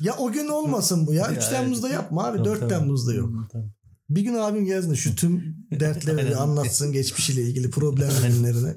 [0.01, 1.31] ya o gün olmasın bu ya.
[1.31, 1.95] 3 Ya, Temmuz'da evet.
[1.95, 2.37] yapma abi.
[2.37, 2.69] Tabii, 4 tabii.
[2.69, 3.29] Temmuz'da yok.
[4.09, 6.31] Bir gün abim gelsin şu tüm dertleri Aynen.
[6.31, 8.75] bir anlatsın geçmişiyle ilgili problemlerini.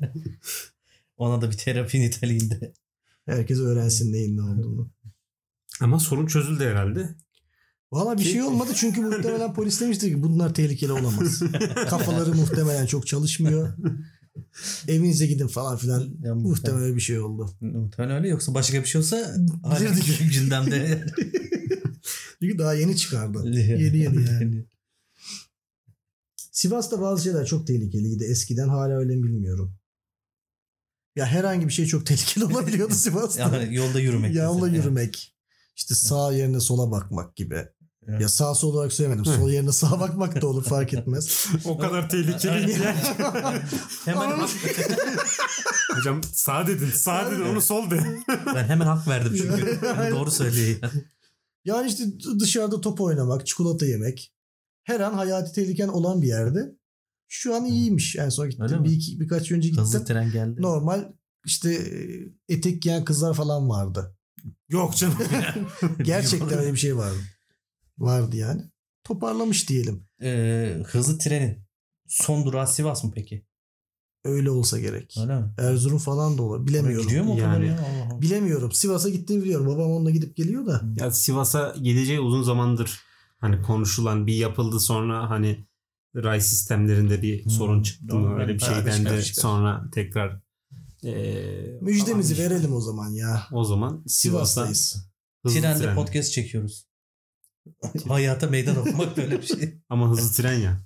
[1.17, 2.73] Ona da bir terapi niteliğinde.
[3.29, 4.91] Herkes öğrensin neyin ne olduğunu.
[5.81, 7.15] Ama sorun çözüldü herhalde.
[7.93, 11.43] Valla bir şey olmadı çünkü muhtemelen polis demiştir ki bunlar tehlikeli olamaz.
[11.91, 13.69] Kafaları muhtemelen çok çalışmıyor.
[14.89, 16.15] Evinize gidin falan filan.
[16.23, 17.51] Ya, Muhtemelen öyle bir şey oldu.
[17.61, 19.17] Muhtemelen öyle yoksa başka bir şey olsa
[19.81, 20.33] Bilirdik.
[20.35, 21.07] gündemde.
[22.43, 23.43] Çünkü daha yeni çıkardı.
[23.51, 24.65] Yeni yeni yani.
[26.37, 28.69] Sivas'ta bazı şeyler çok tehlikeliydi eskiden.
[28.69, 29.78] Hala öyle mi bilmiyorum.
[31.19, 33.41] Ya herhangi bir şey çok tehlikeli olabiliyordu Sivas'ta.
[33.43, 34.35] Yani yolda yürümek.
[34.35, 34.77] Yolda mesela.
[34.77, 35.35] yürümek.
[35.77, 37.67] İşte sağ yerine sola bakmak gibi.
[38.09, 38.21] Evet.
[38.21, 39.25] Ya sağ sol olarak söylemedim.
[39.25, 41.47] Sol yerine sağa bakmak da olur fark etmez.
[41.65, 42.79] O kadar tehlikeli ki.
[44.05, 44.49] Hemen
[45.95, 46.91] Hocam sağ dedin.
[46.91, 48.05] Sağ dedin onu sol de.
[48.55, 49.79] ben hemen hak verdim çünkü.
[50.11, 50.79] Doğru söylüyor.
[50.83, 50.91] ya.
[51.65, 52.05] Yani işte
[52.41, 54.33] dışarıda top oynamak, çikolata yemek.
[54.85, 56.78] Her an hayati tehliken olan bir yerde.
[57.29, 58.17] Şu an iyiymiş.
[58.17, 58.85] En son gittim.
[58.85, 59.85] Bir iki, birkaç önce gittim.
[59.85, 60.63] Hızlı tren geldi.
[60.63, 61.13] Normal
[61.47, 64.17] işte e, etek giyen kızlar falan vardı.
[64.69, 65.17] Yok canım.
[66.03, 67.19] Gerçekten öyle bir şey vardı.
[67.99, 68.63] Vardı yani.
[69.05, 70.05] Toparlamış diyelim.
[70.23, 71.59] Ee, hızlı trenin
[72.07, 73.47] son durağı Sivas mı peki?
[74.25, 75.15] Öyle olsa gerek.
[75.21, 75.47] Öyle mi?
[75.59, 76.57] Erzurum falan da olur.
[76.57, 77.07] Oraya Bilemiyorum.
[77.07, 77.67] gidiyor mu Yani.
[77.67, 77.73] ya?
[77.75, 78.23] Allah Allah.
[78.23, 78.73] Bilemiyorum.
[78.73, 79.67] Sivas'a gittiğini biliyorum.
[79.67, 80.83] Babam onunla gidip geliyor da.
[80.97, 83.01] Ya Sivas'a gideceği uzun zamandır
[83.39, 85.68] hani konuşulan bir yapıldı sonra hani
[86.23, 87.51] ray sistemlerinde bir Hmm.
[87.51, 89.43] sorun çıktı Doğru, mı öyle bir ben- şey çıkar, çıkar.
[89.43, 90.41] sonra tekrar
[91.03, 92.51] eee, Müjdemizi falan.
[92.51, 93.47] verelim o zaman ya.
[93.53, 95.09] O zaman Sivas'ta Sivas'tayız.
[95.45, 95.95] hızlı Trende tren.
[95.95, 96.87] podcast çekiyoruz.
[98.09, 99.79] Hayata meydan okumak böyle bir şey.
[99.89, 100.81] Ama hızlı tren ya.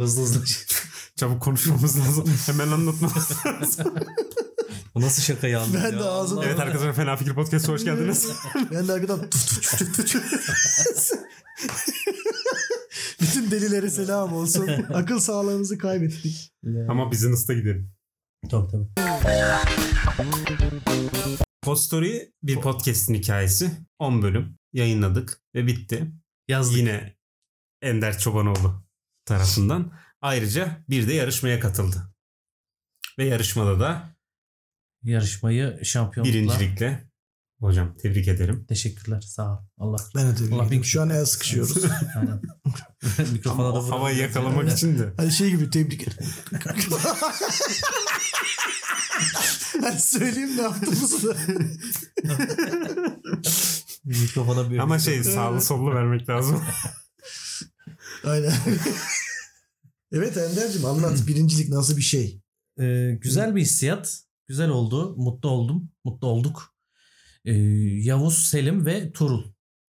[0.00, 0.44] Hızlı hızlı.
[1.16, 2.24] Çabuk konuşmamız lazım.
[2.46, 3.94] Hemen anlatmamız lazım.
[4.94, 5.64] Bu nasıl şaka ya?
[5.74, 8.28] Ben Ya de ağzım- evet arkadaşlar Fena Fikir Podcast'a hoş geldiniz.
[8.72, 11.10] Ben de arkadan tuf tuf tuf tuf.
[13.20, 14.68] Bütün delilere selam olsun.
[14.94, 16.52] Akıl sağlığımızı kaybettik.
[16.88, 17.90] Ama business'ta gidelim.
[18.50, 18.88] Tabii tabii.
[21.62, 23.70] Pod Story bir podcast'in hikayesi.
[23.98, 26.12] 10 bölüm yayınladık ve bitti.
[26.48, 26.78] Yazdık.
[26.78, 27.16] Yine
[27.82, 28.82] Ender Çobanoğlu
[29.24, 29.92] tarafından.
[30.20, 32.14] Ayrıca bir de yarışmaya katıldı.
[33.18, 34.16] Ve yarışmada da
[35.02, 36.34] Yarışmayı şampiyonlukla.
[36.34, 37.07] birincilikle
[37.60, 38.64] hocam tebrik ederim.
[38.68, 39.20] Teşekkürler.
[39.20, 39.58] Sağ ol.
[39.78, 39.96] Allah.
[40.14, 40.84] Ben de tebrik Allah ederim.
[40.84, 41.84] Şu an el sıkışıyoruz.
[42.16, 42.40] Aynen.
[43.32, 45.12] Mikrofona da havayı yakalamak için de.
[45.16, 46.30] Hani şey gibi tebrik ederim.
[49.80, 51.36] Hadi söyleyeyim ne yaptığımızı.
[54.04, 56.62] Mikrofona bir Ama şey sağlı sollu vermek lazım.
[58.24, 58.52] Aynen.
[60.12, 61.18] evet Ender'cim anlat.
[61.26, 62.42] Birincilik nasıl bir şey?
[62.80, 64.22] Ee, güzel bir hissiyat.
[64.46, 65.16] Güzel oldu.
[65.16, 65.90] Mutlu oldum.
[66.04, 66.74] Mutlu olduk.
[67.44, 67.52] Ee,
[68.02, 69.44] Yavuz, Selim ve Turul.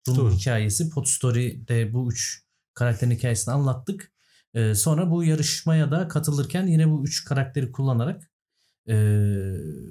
[0.05, 0.31] Turul.
[0.31, 0.89] hikayesi.
[0.89, 4.11] Pot Story'de bu üç karakterin hikayesini anlattık.
[4.53, 8.31] Ee, sonra bu yarışmaya da katılırken yine bu üç karakteri kullanarak
[8.87, 8.93] ee,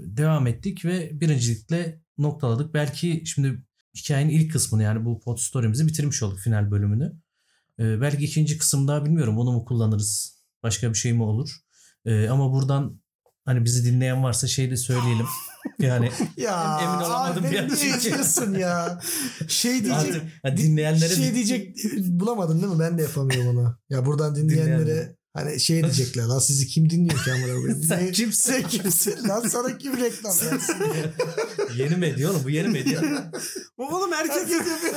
[0.06, 2.74] devam ettik ve birincilikle noktaladık.
[2.74, 3.62] Belki şimdi
[3.94, 7.12] hikayenin ilk kısmını yani bu Pot Story'mizi bitirmiş olduk final bölümünü.
[7.78, 10.42] Ee, belki ikinci kısımda bilmiyorum onu mu kullanırız?
[10.62, 11.56] Başka bir şey mi olur?
[12.04, 13.00] Ee, ama buradan
[13.44, 15.26] hani bizi dinleyen varsa şey de söyleyelim.
[15.78, 18.58] Yani Ya Emin olamadım abi bir an çünkü.
[18.60, 19.00] ya?
[19.48, 19.92] Şey diyecek.
[19.92, 22.78] artık ha, dinleyenlere şey diyecek bulamadın değil mi?
[22.78, 23.78] Ben de yapamıyorum onu.
[23.90, 25.14] Ya buradan dinleyenlere Dinleyenler.
[25.34, 27.82] hani şey diyecekler lan sizi kim dinliyor ki amına koyayım?
[27.88, 28.12] Sen Ne-
[28.68, 29.28] kimsin?
[29.28, 30.76] Lan sana kim reklam versin?
[31.76, 33.00] yeni medya oğlum bu yeni medya.
[33.76, 34.94] Oğlum herkes Herkes yapıyor.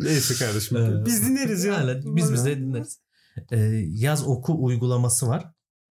[0.00, 0.76] Neyse kardeşim.
[0.76, 1.74] Ee, Biz dinleriz ya.
[1.74, 2.98] Yani biz bize dinleriz.
[3.52, 3.58] Ee,
[3.90, 5.44] yaz oku uygulaması var.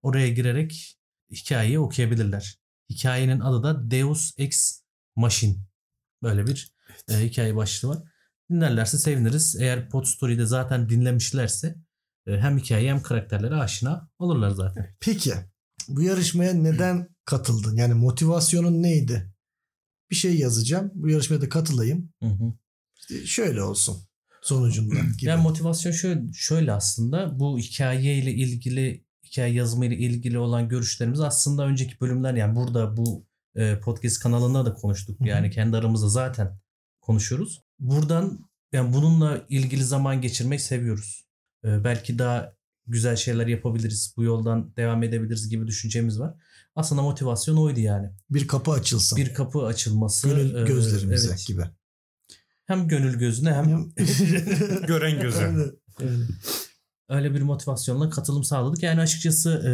[0.02, 0.97] Oraya girerek
[1.32, 2.60] hikayeyi okuyabilirler.
[2.90, 4.82] Hikayenin adı da Deus Ex
[5.16, 5.56] Machine.
[6.24, 6.74] Böyle bir
[7.10, 7.98] e, hikaye başlığı var.
[8.50, 9.56] Dinlerlerse seviniriz.
[9.60, 11.76] Eğer Pod Story'de zaten dinlemişlerse
[12.28, 14.96] e, hem hikaye hem karakterlere aşina olurlar zaten.
[15.00, 15.34] Peki
[15.88, 17.76] bu yarışmaya neden katıldın?
[17.76, 19.34] Yani motivasyonun neydi?
[20.12, 20.92] Bir şey yazacağım.
[20.94, 22.13] Bu yarışmaya da katılayım.
[22.24, 22.54] Hı hı.
[22.96, 24.08] İşte şöyle olsun
[24.42, 25.30] sonucunda gibi.
[25.30, 31.66] Yani motivasyon şöyle, şöyle aslında bu hikayeyle ilgili hikaye yazımı ile ilgili olan görüşlerimiz aslında
[31.66, 35.22] önceki bölümler yani burada bu e, podcast kanalında da konuştuk.
[35.22, 36.60] Yani kendi aramızda zaten
[37.02, 37.62] konuşuyoruz.
[37.80, 38.40] Buradan
[38.74, 41.26] yani bununla ilgili zaman geçirmeyi seviyoruz.
[41.66, 42.54] E, belki daha
[42.88, 44.13] güzel şeyler yapabiliriz.
[44.18, 46.34] Bu yoldan devam edebiliriz gibi düşüncemiz var.
[46.76, 48.10] Aslında motivasyon oydu yani.
[48.30, 49.18] bir kapı açılsın.
[49.18, 50.28] Bir kapı açılması.
[50.30, 51.48] Gönül e, gözlerimize evet.
[51.48, 51.63] gibi.
[52.66, 53.92] Hem gönül gözüne hem
[54.88, 55.46] Gören göze.
[56.00, 56.28] Aynen.
[57.10, 58.84] Öyle bir motivasyonla katılım sağladık.
[58.84, 59.72] Yani açıkçası e,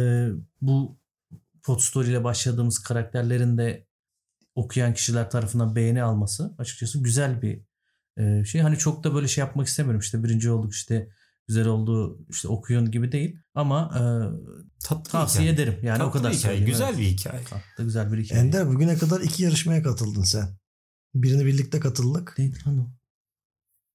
[0.60, 0.98] bu
[1.62, 3.86] Pod Story ile başladığımız karakterlerin de
[4.54, 7.60] okuyan kişiler tarafından beğeni alması açıkçası güzel bir
[8.18, 8.60] e, şey.
[8.60, 10.00] Hani çok da böyle şey yapmak istemiyorum.
[10.00, 11.08] İşte birinci olduk işte
[11.48, 13.38] güzel oldu işte okuyun gibi değil.
[13.54, 14.02] Ama e,
[14.84, 15.66] Tatlı tavsiye hikaye.
[15.68, 15.84] ederim.
[15.84, 16.52] Yani o Tatlı kadar bir hikaye.
[16.54, 16.70] söyleyeyim.
[16.72, 16.98] Güzel Evet.
[16.98, 17.44] bir hikaye.
[17.44, 18.40] Tatlı güzel bir hikaye.
[18.42, 20.48] Ender bugüne kadar iki yarışmaya katıldın sen.
[21.14, 22.34] Birini birlikte katıldık.
[22.38, 22.86] Değil lan o.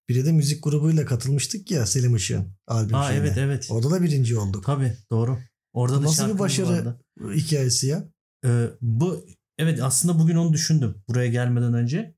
[0.10, 3.26] Biri de müzik grubuyla katılmıştık ya Selim Işık'ın albüm Aa şeyine.
[3.26, 3.68] evet evet.
[3.72, 4.64] Orada da birinci olduk.
[4.66, 5.40] Tabii doğru.
[5.74, 6.68] Orada da Nasıl bir başarı?
[6.70, 7.00] vardı.
[7.34, 8.10] Hikayesi ya.
[8.46, 9.26] Ee, bu
[9.58, 12.16] evet aslında bugün onu düşündüm buraya gelmeden önce.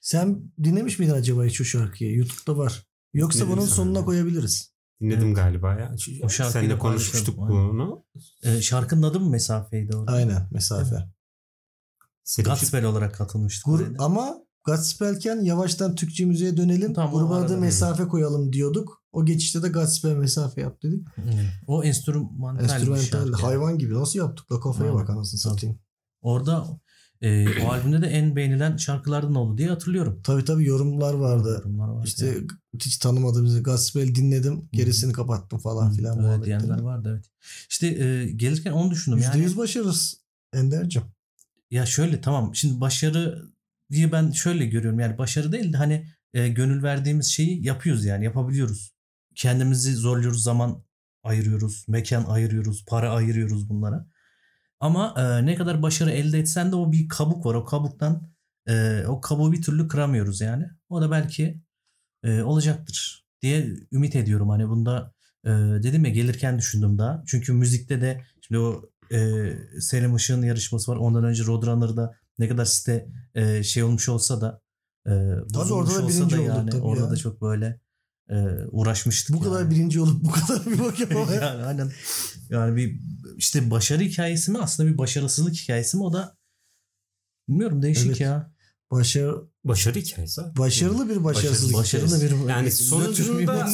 [0.00, 2.16] Sen dinlemiş miydin acaba hiç o şarkıyı?
[2.16, 2.86] YouTube'da var.
[3.14, 4.72] Yoksa Dinledim bunun sonuna koyabiliriz.
[5.00, 5.36] Dinledim Evet.
[5.36, 5.94] galiba ya.
[6.22, 8.04] O Seninle konuşmuştuk bunu.
[8.42, 10.12] Ee, şarkının adı mı mesafeydi orada?
[10.12, 10.96] Aynen mesafe.
[12.24, 13.66] Selim Gatsbel olarak katılmıştık.
[13.66, 16.94] Gur- ama Godspell'ken yavaştan Türkçe müziğe dönelim.
[16.94, 19.02] Tamam, Gruba mesafe koyalım diyorduk.
[19.12, 21.06] O geçişte de Godspell mesafe yap dedik.
[21.66, 25.02] O enstrümantal Enstrümantal hayvan gibi nasıl yaptık la kafaya Aynen.
[25.02, 25.78] bak anasını satayım.
[26.20, 26.66] Orada
[27.20, 30.20] e, o albümde de en beğenilen şarkılardan oldu diye hatırlıyorum.
[30.24, 31.48] Tabii tabii yorumlar vardı.
[31.64, 32.46] Yorumlar vardı İşte yani.
[32.80, 34.68] hiç tanımadığımız Gospel dinledim.
[34.72, 36.20] Gerisini kapattım falan filan.
[36.20, 36.60] muhabbetleri.
[36.60, 37.24] diyenler vardı evet.
[37.70, 39.18] İşte e, gelirken onu düşündüm.
[39.18, 40.16] %100 Yani, başarırız
[40.52, 41.02] Ender'cim.
[41.70, 43.48] ya şöyle tamam şimdi başarı
[43.90, 45.00] diye ben şöyle görüyorum.
[45.00, 48.92] Yani başarı değil de hani e, gönül verdiğimiz şeyi yapıyoruz yani yapabiliyoruz.
[49.34, 50.84] Kendimizi zorluyoruz zaman
[51.22, 51.84] ayırıyoruz.
[51.88, 52.84] Mekan ayırıyoruz.
[52.88, 54.06] Para ayırıyoruz bunlara.
[54.80, 57.54] Ama e, ne kadar başarı elde etsen de o bir kabuk var.
[57.54, 58.30] O kabuktan
[58.68, 60.66] e, o kabuğu bir türlü kıramıyoruz yani.
[60.88, 61.62] O da belki
[62.24, 64.48] e, olacaktır diye ümit ediyorum.
[64.48, 65.50] Hani bunda e,
[65.82, 67.22] dedim ya gelirken düşündüm daha.
[67.26, 69.18] Çünkü müzikte de şimdi o e,
[69.80, 70.96] Selim Işık'ın yarışması var.
[70.96, 74.60] Ondan önce Roadrunner'da ne kadar site e, şey olmuş olsa da
[75.06, 75.10] e,
[75.54, 77.10] bozulmuş orada da birinci da olduk yani tabii orada ya.
[77.10, 77.80] da çok böyle
[78.30, 78.36] e,
[78.70, 79.36] uğraşmıştık.
[79.36, 79.70] Bu kadar yani.
[79.70, 81.40] birinci olup bu kadar bir bak yapamaya.
[81.42, 81.92] yani aynen.
[82.50, 83.00] Yani bir
[83.36, 86.36] işte başarı hikayesi mi aslında bir başarısızlık hikayesi mi o da
[87.48, 88.20] bilmiyorum değişik Evet.
[88.20, 88.52] ya.
[88.90, 91.76] Başarı, Başarı hikayesi başarılı bir başarısızlık.
[91.76, 92.44] Başarılı hikayesi.
[92.44, 93.66] bir Yani sonucunda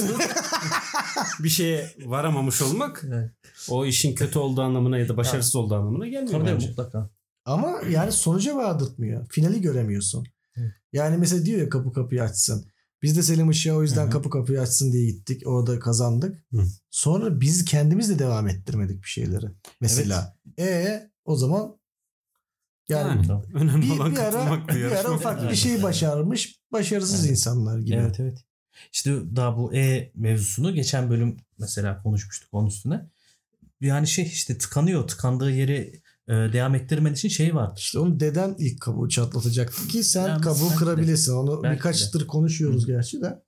[1.41, 3.31] bir şeye varamamış olmak Evet.
[3.69, 6.69] o işin kötü olduğu anlamına ya da başarısız olduğu anlamına gelmiyor Tabii bence.
[6.69, 7.11] mutlaka.
[7.45, 9.29] Ama yani sonuca vardırtmıyor.
[9.29, 10.27] Finali göremiyorsun.
[10.57, 10.73] Evet.
[10.93, 12.67] Yani mesela diyor ya kapı kapıyı açsın.
[13.03, 14.11] Biz de Selim Işık'a o yüzden Hı hı.
[14.11, 15.43] kapı kapıyı açsın diye gittik.
[15.47, 16.45] Orada kazandık.
[16.53, 16.65] Hı.
[16.91, 19.47] Sonra biz kendimiz de devam ettirmedik bir şeyleri.
[19.81, 20.37] Mesela.
[20.59, 21.77] E o zaman
[22.89, 27.31] yani, Yani, önemli bir, olan bir ara, bir ara ufak bir şey başarmış başarısız Evet.
[27.31, 27.97] insanlar gibi.
[27.97, 28.45] Evet evet.
[28.93, 33.11] İşte daha bu E mevzusunu geçen bölüm mesela konuşmuştuk onun üstüne.
[33.81, 35.09] Yani şey işte tıkanıyor.
[35.09, 37.81] Tıkandığı yeri e, devam ettirmen için şey vardır.
[37.81, 40.75] İşte onu deden ilk kabuğu çatlatacaktı ki sen Yani kabuğu de.
[40.75, 41.33] kırabilesin.
[41.33, 43.43] Onu Belki birkaçtır konuşuyoruz gerçi de.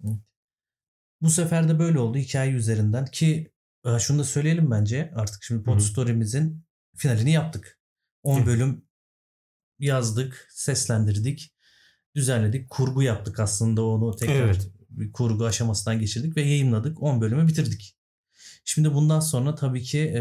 [1.20, 3.52] Bu sefer de böyle oldu hikaye üzerinden ki
[3.84, 5.82] e, şunu da söyleyelim bence artık şimdi Pod Hı hı.
[5.82, 6.64] Story'mizin
[6.96, 7.80] finalini yaptık.
[8.22, 8.46] 10 Hı.
[8.46, 8.84] bölüm
[9.78, 11.54] yazdık, seslendirdik,
[12.14, 14.70] düzenledik, kurgu yaptık aslında onu tekrar Evet.
[14.90, 17.02] bir kurgu aşamasından geçirdik ve yayınladık.
[17.02, 17.96] 10 bölümü bitirdik.
[18.68, 20.20] Şimdi bundan sonra tabii ki e,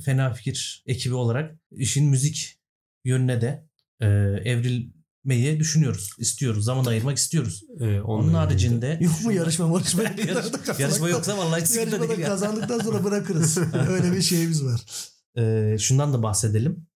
[0.00, 2.58] Fena Fikir ekibi olarak işin müzik
[3.04, 3.66] yönüne de
[4.00, 4.06] e,
[4.44, 7.62] evrilmeyi düşünüyoruz, istiyoruz, zaman ayırmak istiyoruz.
[7.80, 10.02] Ee, Onun haricinde Yok mu yarışma yarışma?
[10.02, 12.26] Yarış- yarışma yoksa vallahi hiç sıkıntı değil ya.
[12.28, 13.58] kazandıktan sonra bırakırız.
[13.88, 14.80] Öyle bir şeyimiz var.
[15.38, 16.86] Ee, şundan da bahsedelim.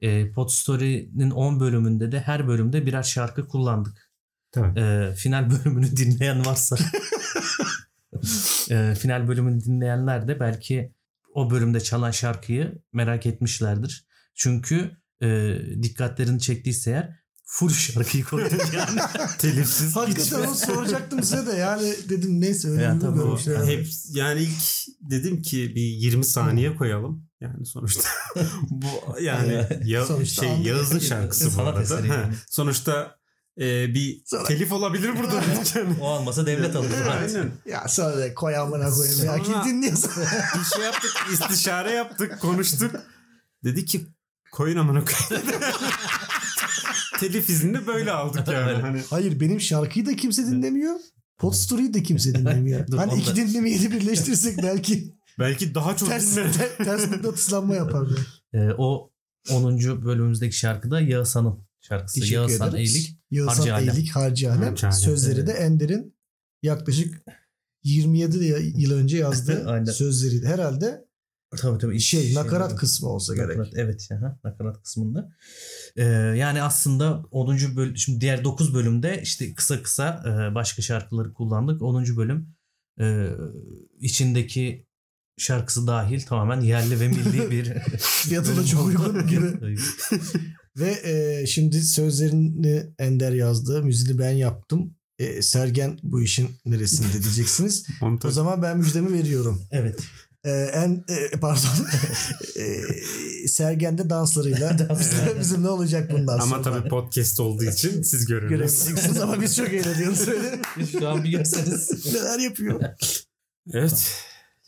[0.00, 4.10] Ee, Pod Story'nin 10 bölümünde de her bölümde birer şarkı kullandık.
[4.52, 4.80] Tabii.
[4.80, 6.76] Ee, final bölümünü dinleyen varsa
[8.70, 10.94] ee, final bölümünü dinleyenler de belki
[11.34, 14.06] o bölümde çalan şarkıyı merak etmişlerdir.
[14.34, 14.90] Çünkü
[15.22, 19.00] e, dikkatlerini çektiyse eğer full şarkıyı koyduk yani.
[19.38, 23.64] Telifsiz Hakikaten onu soracaktım size de yani dedim neyse öyle Ya tabii o- görmüşler.
[23.64, 24.62] Hep yani ilk
[25.10, 27.26] dedim ki bir 20 saniye koyalım.
[27.40, 28.08] Yani sonuçta
[28.70, 31.96] bu yani ya, Sonuçta şey Yağız'ın şarkısı bu arada.
[31.96, 32.34] Ha, yani.
[32.50, 33.19] Sonuçta
[33.58, 35.42] e, bir Sonra- telif olabilir burada
[36.00, 36.88] o almasa devlet alır.
[37.20, 37.50] Aynen.
[37.66, 39.42] Ya sonra da koy amına koyayım ya.
[39.42, 40.08] Kim dinliyorsa.
[40.58, 42.90] Bir şey yaptık, istişare yaptık, konuştuk.
[43.64, 44.06] Dedi ki
[44.52, 45.42] koyun amına koyun.
[47.20, 48.80] Telif iznini böyle aldık yani.
[48.82, 50.94] Hani Hayır benim şarkıyı da kimse dinlemiyor.
[51.38, 52.86] Pod Story'yi de kimse dinlemiyor.
[52.86, 56.52] Dur, hani iki dinlemeyi de birleştirsek belki belki daha çok ters, dinler.
[56.52, 58.06] te- ters mıknatıslanma yapar.
[58.54, 58.70] yani.
[58.70, 59.10] Ee, o
[59.50, 59.78] 10.
[60.04, 62.20] bölümümüzdeki şarkı da Yağızhan'ın şarkısı.
[62.20, 62.74] Teşekkür Yağızhan.
[62.74, 63.16] Eğilik.
[63.30, 63.88] Yağızhan Harcı Alem.
[63.88, 64.62] Eğilik Harcı Alem.
[64.62, 65.52] Harcı Alem, Sözleri de.
[65.52, 66.16] Ender'in
[66.62, 67.22] yaklaşık
[67.82, 68.44] 27
[68.76, 70.46] yıl önce yazdığı sözleriydi.
[70.46, 71.10] Herhalde
[71.56, 72.00] Tabii tabii.
[72.00, 72.76] şey nakarat dedim.
[72.78, 73.48] kısmı olsa gerek.
[73.48, 74.08] Nakarat, evet.
[74.12, 75.32] Aha, nakarat kısmında.
[75.96, 76.04] Ee,
[76.36, 77.56] yani aslında 10.
[77.76, 81.82] bölüm şimdi diğer 9 bölümde işte kısa kısa e, başka şarkıları kullandık.
[81.82, 82.16] 10.
[82.16, 82.54] bölüm
[83.00, 83.30] e,
[84.00, 84.86] içindeki
[85.38, 87.64] şarkısı dahil tamamen yerli ve milli bir
[87.98, 89.46] Fiyatı da çok uygun gibi.
[90.78, 93.82] Ve e, şimdi sözlerini Ender yazdı.
[93.82, 94.94] Müziğini ben yaptım.
[95.18, 97.86] E, Sergen bu işin neresinde diyeceksiniz.
[98.24, 99.62] o zaman ben müjdemi veriyorum.
[99.70, 100.00] evet.
[100.44, 101.86] E, en e, pardon.
[102.56, 102.82] e,
[103.48, 105.40] Sergen de danslarıyla Danslarıyla.
[105.40, 106.54] bizim ne olacak bundan sonra.
[106.54, 108.50] Ama tabii podcast olduğu için siz görürsünüz.
[108.50, 110.18] Göremeyeceksiniz ama biz çok eğleniyoruz.
[110.18, 110.60] Söyle.
[110.92, 112.06] Şu an bir görseniz.
[112.14, 112.80] Neler yapıyor?
[113.72, 114.12] Evet.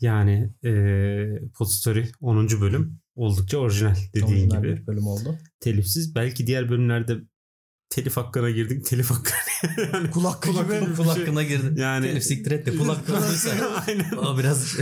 [0.01, 0.73] Yani e,
[1.59, 2.49] Pod Story 10.
[2.61, 4.77] bölüm oldukça orijinal dediğin Orijinal gibi.
[4.77, 5.39] bir bölüm oldu.
[5.61, 6.15] Telifsiz.
[6.15, 7.17] Belki diğer bölümlerde
[7.89, 8.85] telif hakkına girdik.
[8.89, 9.31] Telif hakkı
[9.93, 10.81] yani Kulak Kulak gibi.
[10.87, 10.95] gibi.
[10.97, 11.77] Kul hakkına girdin.
[11.77, 13.21] Yani- Telif siktir et de kul hakkına.
[13.87, 14.13] Aynen.
[14.17, 14.77] O biraz...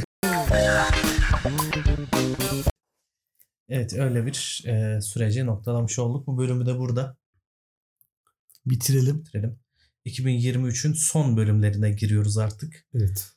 [3.69, 6.27] Evet öyle bir e, süreci noktalamış olduk.
[6.27, 7.17] Bu bölümü de burada
[8.67, 9.21] Bitirelim.
[9.21, 9.59] bitirelim.
[10.07, 12.87] 2023'ün son bölümlerine giriyoruz artık.
[12.95, 13.31] Evet.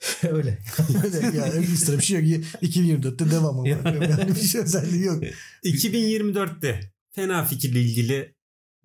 [0.22, 0.58] Öyle.
[1.04, 2.44] Öyle yani ekstra bir şey yok.
[2.62, 3.68] 2024'te devam ama.
[3.68, 5.22] Yani bir şey özelliği yok.
[5.64, 8.34] 2024'te fena fikirle ilgili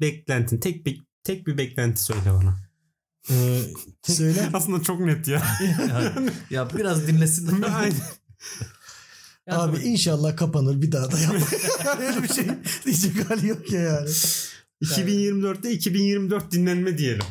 [0.02, 2.70] beklentin tek bir tek bir beklenti söyle bana.
[3.30, 3.62] Ee,
[4.04, 4.50] söyle.
[4.54, 5.44] Aslında çok net ya.
[5.90, 6.14] ya,
[6.50, 7.62] ya biraz dinlesin.
[7.62, 7.96] Aynen.
[9.50, 9.88] Abi tabii.
[9.88, 11.48] inşallah kapanır bir daha da yapma.
[12.00, 12.48] Öyle bir şey
[12.86, 14.10] diyecek hali yok ya yani.
[14.84, 17.26] 2024'te 2024 dinlenme diyelim.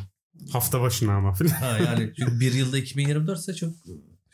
[0.50, 1.48] Hafta başına ama falan.
[1.60, 3.74] Ha, yani çünkü bir yılda 2024 ise çok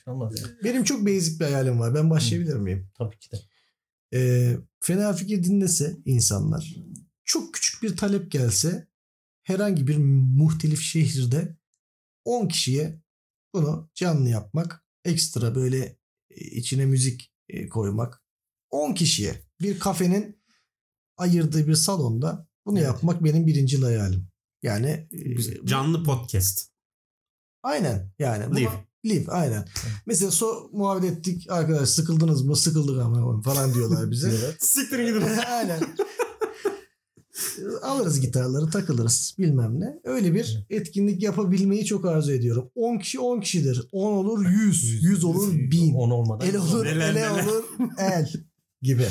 [0.07, 0.53] olmaz yani.
[0.65, 1.95] Benim çok basic bir hayalim var.
[1.95, 2.89] Ben başlayabilir miyim?
[2.99, 3.37] Tabii ki de.
[4.15, 6.75] Ee, fena fikir dinlese insanlar
[7.25, 8.89] çok küçük bir talep gelse
[9.43, 9.97] herhangi bir
[10.37, 11.57] muhtelif şehirde
[12.25, 13.01] 10 kişiye
[13.55, 15.99] bunu canlı yapmak ekstra böyle
[16.31, 18.23] e, içine müzik e, koymak
[18.71, 20.43] 10 kişiye bir kafenin
[21.17, 22.89] ayırdığı bir salonda bunu Evet.
[22.89, 24.29] yapmak benim birinci hayalim.
[24.65, 25.09] Yani
[25.65, 26.71] Canlı podcast.
[27.63, 28.57] Aynen yani.
[28.57, 28.71] Live.
[29.05, 29.69] Live aynen.
[30.07, 34.31] Mesela so muhabbet ettik arkadaş sıkıldınız mı sıkıldık ama falan diyorlar bize.
[34.59, 35.21] Siktirin gidin.
[35.51, 35.81] aynen.
[37.83, 40.01] Alırız gitarları takılırız bilmem ne.
[40.05, 42.71] Öyle bir etkinlik yapabilmeyi çok arzu ediyorum.
[42.75, 43.89] 10 kişi 10 kişidir.
[43.93, 45.03] 10 olur 100.
[45.03, 45.95] 100 olur 1000.
[45.95, 46.49] 10 olmadan.
[46.49, 47.31] El olur ele neler.
[47.31, 47.65] olur
[47.99, 48.33] el
[48.83, 49.03] gibi.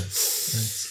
[0.56, 0.88] Evet.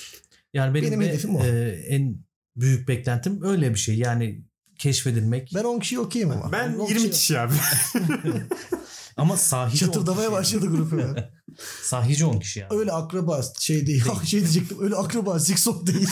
[0.55, 1.45] Yani benim, Benim de, hedefim o.
[1.45, 2.25] e, en
[2.57, 3.99] büyük beklentim öyle bir şey.
[3.99, 4.45] Yani
[4.83, 5.53] keşfedilmek.
[5.55, 6.53] Ben 10 kişi okuyayım ama.
[6.53, 7.55] Ben 10 20 kişi abi.
[9.17, 10.39] Ama sahici 10 Çatırdamaya kişi.
[10.39, 11.31] başladı grup ya.
[11.83, 12.79] Sahici 10 kişi yani.
[12.79, 14.05] Öyle akraba şey değil.
[14.13, 14.79] Ah, şey diyecektim.
[14.81, 16.09] Öyle akraba zikzok değil.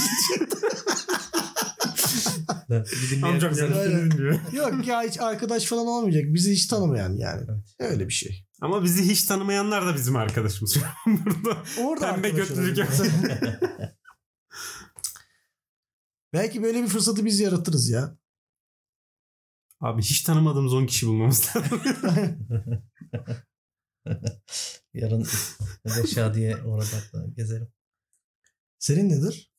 [3.22, 3.52] Amcam.
[4.52, 6.24] Yok ya hiç arkadaş falan olmayacak.
[6.26, 7.42] Bizi hiç tanımayan yani.
[7.48, 7.90] Evet.
[7.92, 8.46] Öyle bir şey.
[8.61, 10.76] Ama bizi hiç tanımayanlar da bizim arkadaşımız.
[11.06, 13.04] Burada Orada pembe götlülük yapsa.
[16.33, 18.16] Belki böyle bir fırsatı biz yaratırız ya.
[19.80, 21.80] Abi hiç tanımadığımız 10 kişi bulmamız lazım.
[24.94, 25.26] Yarın
[25.86, 26.86] Reşadiye orada
[27.36, 27.68] gezerim.
[28.78, 29.50] Senin nedir?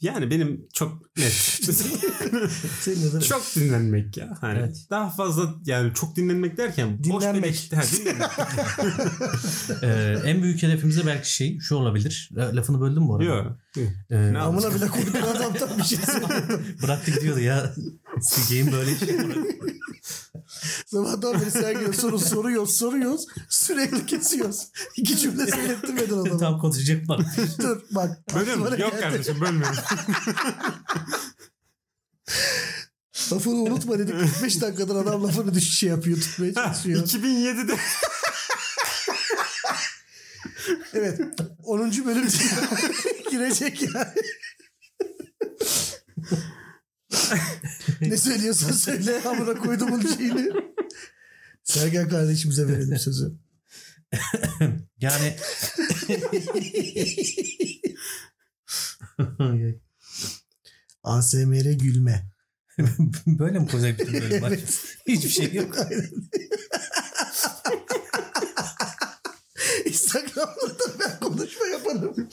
[0.00, 1.32] yani benim çok net.
[2.80, 3.20] Senin nedir?
[3.20, 4.36] çok dinlenmek ya.
[4.40, 4.86] Hani Evet.
[4.90, 7.44] daha fazla yani çok dinlenmek derken boş Dinlenmek.
[7.44, 8.30] beleş- Ha, dinlenmek.
[9.82, 12.30] Ee, en büyük hedefimize belki şey şu olabilir.
[12.36, 13.24] Lafını böldüm mü bu arada?
[13.24, 13.58] Yok.
[14.10, 16.60] Ee, Ne Amına bile koyduk adamdan bir şey söylüyordu.
[16.82, 17.74] bıraktı gidiyordu ya.
[18.22, 19.08] Sikeyim böyle şey.
[20.86, 23.26] Sabahtan beri Sergen'e soru soruyoruz soruyoruz.
[23.48, 24.68] Sürekli kesiyoruz.
[24.96, 26.38] İki cümle söylettirmedin adama.
[26.38, 27.20] Tam konuşacak bak.
[27.62, 28.34] Dur bak.
[28.34, 28.76] Musun?
[28.78, 29.00] Yok geldi.
[29.00, 29.76] kardeşim bölmüyorum.
[33.32, 34.18] Lafını unutma dedik.
[34.18, 37.06] 45 dakikadır adam lafını düş şey yapıyor tutmaya çalışıyor.
[37.06, 37.76] 2007'de
[40.94, 41.20] Evet.
[41.64, 41.80] 10.
[42.06, 42.28] bölüm
[43.30, 44.06] girecek yani.
[48.00, 49.22] ne söylüyorsan söyle.
[49.22, 50.52] Amına koydumun şeyini.
[51.64, 53.32] Sergen kardeşimize verelim sözü.
[55.00, 55.36] Yani
[61.02, 62.30] ASMR gülme.
[63.26, 64.44] böyle mi koyacak bütün bölüm?
[64.44, 64.96] Evet.
[65.06, 65.76] Hiçbir şey yok.
[69.84, 72.28] Instagram'da da ben konuşma yaparım.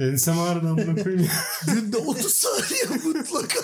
[0.00, 1.28] Ensem ağrıdı amına koyayım.
[1.66, 3.60] Günde 30 saniye mutlaka.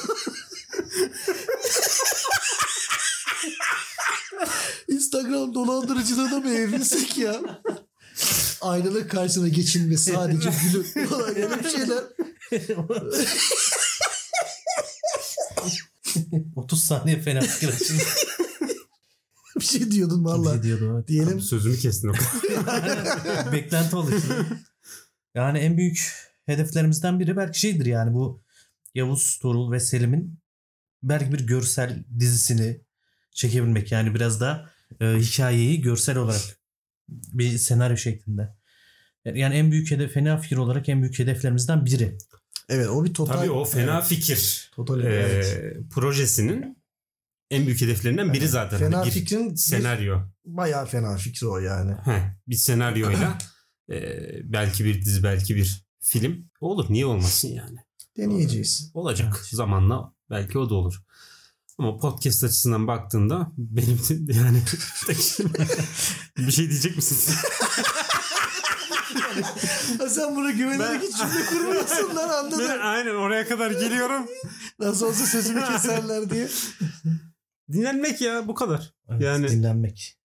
[4.88, 7.40] Instagram dolandırıcılığına mı evrilsek ya?
[8.60, 12.04] Aynalık karşısına geçilme sadece gülün falan öyle bir şeyler.
[16.56, 17.70] 30 saniye fena fikir.
[19.56, 20.52] Bir şey diyordun Bir valla.
[20.52, 20.92] şey diyordu.
[20.96, 21.08] Evet.
[21.08, 22.12] Diyelim Sözümü kestin o
[22.64, 23.52] kadar.
[23.52, 24.46] Beklenti oluştu.
[25.34, 26.12] Yani en büyük
[26.46, 28.42] hedeflerimizden biri belki şeydir yani bu
[28.94, 30.38] Yavuz Tuğrul ve Selim'in
[31.02, 32.80] belki bir görsel dizisini
[33.32, 33.92] çekebilmek.
[33.92, 36.58] Yani biraz da e, hikayeyi görsel olarak
[37.08, 38.56] bir senaryo şeklinde.
[39.24, 42.18] Yani en büyük hedef fena fikir olarak en büyük hedeflerimizden biri.
[42.68, 43.34] Evet o bir total.
[43.34, 45.76] Tabii o fena Evet, fikir Total e, evet.
[45.90, 46.78] projesinin
[47.50, 48.78] en büyük hedeflerinden biri zaten.
[48.78, 50.20] Fena Hani bir fikrin bir- senaryo.
[50.44, 51.92] bayağı fena fikri o yani.
[52.04, 53.38] Heh, bir senaryoyla
[53.90, 54.18] e,
[54.52, 56.86] belki bir dizi belki bir film olur.
[56.88, 57.78] Niye olmasın yani?
[58.16, 58.90] Deneyeceğiz.
[58.94, 59.46] Olacak Evet.
[59.46, 61.02] zamanla belki o da olur.
[61.78, 63.98] Ama podcast açısından baktığında benim
[64.28, 64.62] yani
[66.46, 67.34] bir şey diyecek misin?
[69.98, 72.58] Ha sen buna güvenerek Ben- hiç cümle kurmuyorsun lan anladım.
[72.68, 74.26] ben aynen oraya kadar geliyorum.
[74.78, 76.48] Nasıl olsa sözümü keserler diye.
[77.72, 78.94] dinlenmek ya bu kadar.
[79.08, 80.18] Evet, Yani- dinlenmek.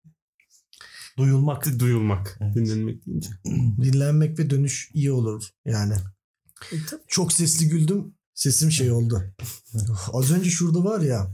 [1.18, 1.78] Duyulmak.
[1.78, 2.38] Duyulmak.
[2.40, 2.54] Evet.
[2.56, 3.30] Dinlenmek deyince.
[3.82, 5.94] Dinlenmek ve dönüş iyi olur yani.
[7.06, 8.14] Çok sesli güldüm.
[8.34, 9.22] Sesim şey oldu.
[10.12, 11.30] Az önce şurada var ya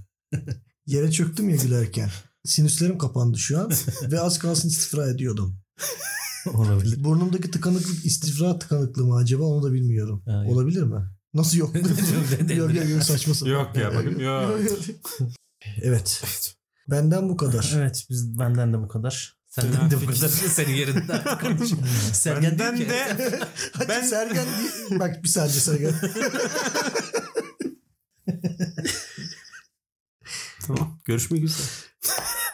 [0.86, 2.10] yere çöktüm ya gülerken.
[2.44, 5.58] Sinüslerim kapandı şu an ve az kalsın istifra ediyordum.
[6.54, 7.04] Olabilir.
[7.04, 10.22] Burnumdaki tıkanıklık istifra tıkanıklığı mı acaba onu da bilmiyorum.
[10.26, 10.44] Ha.
[10.48, 11.00] Olabilir mi?
[11.34, 11.74] Nasıl yok?
[12.56, 13.52] yok yok yok saçma sapan.
[13.52, 14.60] Yok ya bakın yok.
[15.82, 16.22] Evet.
[16.90, 17.72] Benden bu kadar.
[17.76, 19.38] Evet biz benden de bu kadar.
[19.48, 20.28] Senden de bu kadar.
[20.28, 21.84] Senin yerinde artık konuşayım.
[22.12, 23.40] Sergen Benden de
[23.72, 24.46] Hadi Ben- Sergen
[24.90, 25.94] diye- bak bir saniye Sergen.
[30.66, 31.00] Tamam.
[31.04, 31.66] Görüşmek üzere.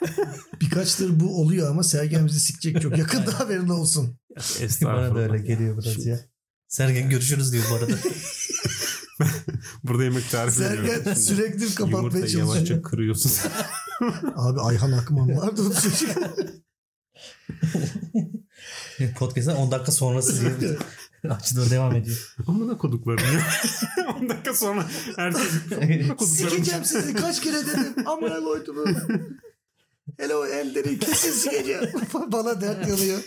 [0.61, 4.17] Birkaçtır bu oluyor ama Sergen bizi sikecek çok yakında haberin olsun.
[4.83, 6.21] Bana da öyle geliyor biraz ya.
[6.69, 7.93] Sergen görüşürüz diyor bu arada.
[9.85, 11.15] Burada yemek tarifi Sergen veriyorum.
[11.17, 12.83] sürekli kapatmaya Yumurtayı yavaşça çalışıyor.
[12.83, 13.33] kırıyorsun.
[14.37, 16.11] Abi Ayhan Akman vardı o çocuk.
[19.19, 20.77] Podcast'ın 10 dakika sonrası diye.
[21.31, 22.35] Açıda devam ediyor.
[22.47, 23.43] Amına koduklarım ya.
[24.21, 24.87] 10 dakika sonra
[25.17, 25.43] herkes
[25.73, 26.27] amına koduklarım.
[26.51, 28.07] Sikeceğim sizi kaç kere dedim.
[28.09, 28.77] Amına koydum.
[30.21, 31.85] Hele o elleri kesin sikeceğim.
[32.33, 33.21] Bana dert yanıyor.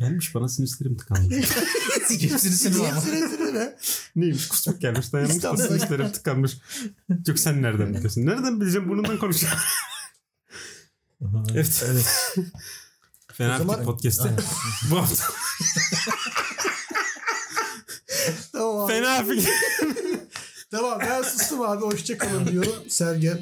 [0.00, 1.34] Gelmiş bana sinüslerim tıkanmış.
[2.10, 3.00] Hepsini Niye ama.
[3.00, 3.76] süre be?
[4.16, 6.52] Neymiş kusmuk gelmiş dayanmış da sinüslerim tıkanmış.
[7.26, 8.26] Yok sen nereden biliyorsun?
[8.26, 9.58] Nereden bileceğim burnundan konuşuyorum.
[11.54, 11.84] evet.
[11.90, 12.36] Evet.
[13.32, 14.36] Fena zaman- Podcast'te
[14.90, 15.24] bu hafta
[18.52, 19.48] Tamam fena fikir.
[20.70, 21.84] Tamam ben sustum abi.
[21.84, 22.74] Hoşçakalın diyorum.
[22.88, 23.38] Sergen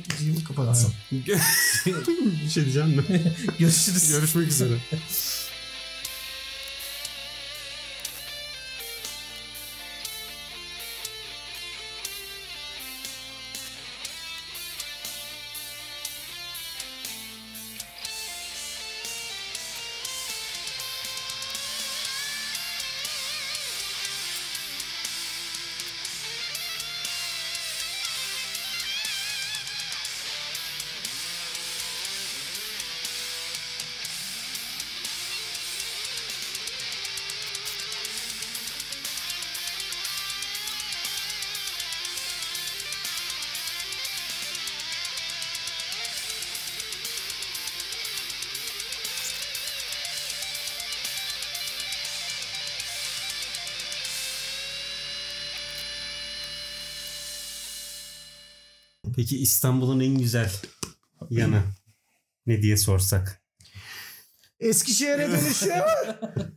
[0.48, 0.92] kapatsın.
[1.12, 3.34] bir şey diyeceğim mi?
[3.58, 4.12] Görüşürüz.
[4.12, 4.78] Görüşmek üzere.
[59.18, 60.52] Peki İstanbul'un en güzel
[61.30, 61.62] yanı
[62.46, 63.42] ne diye sorsak?
[64.60, 65.72] Eskişehir'e dönüşü.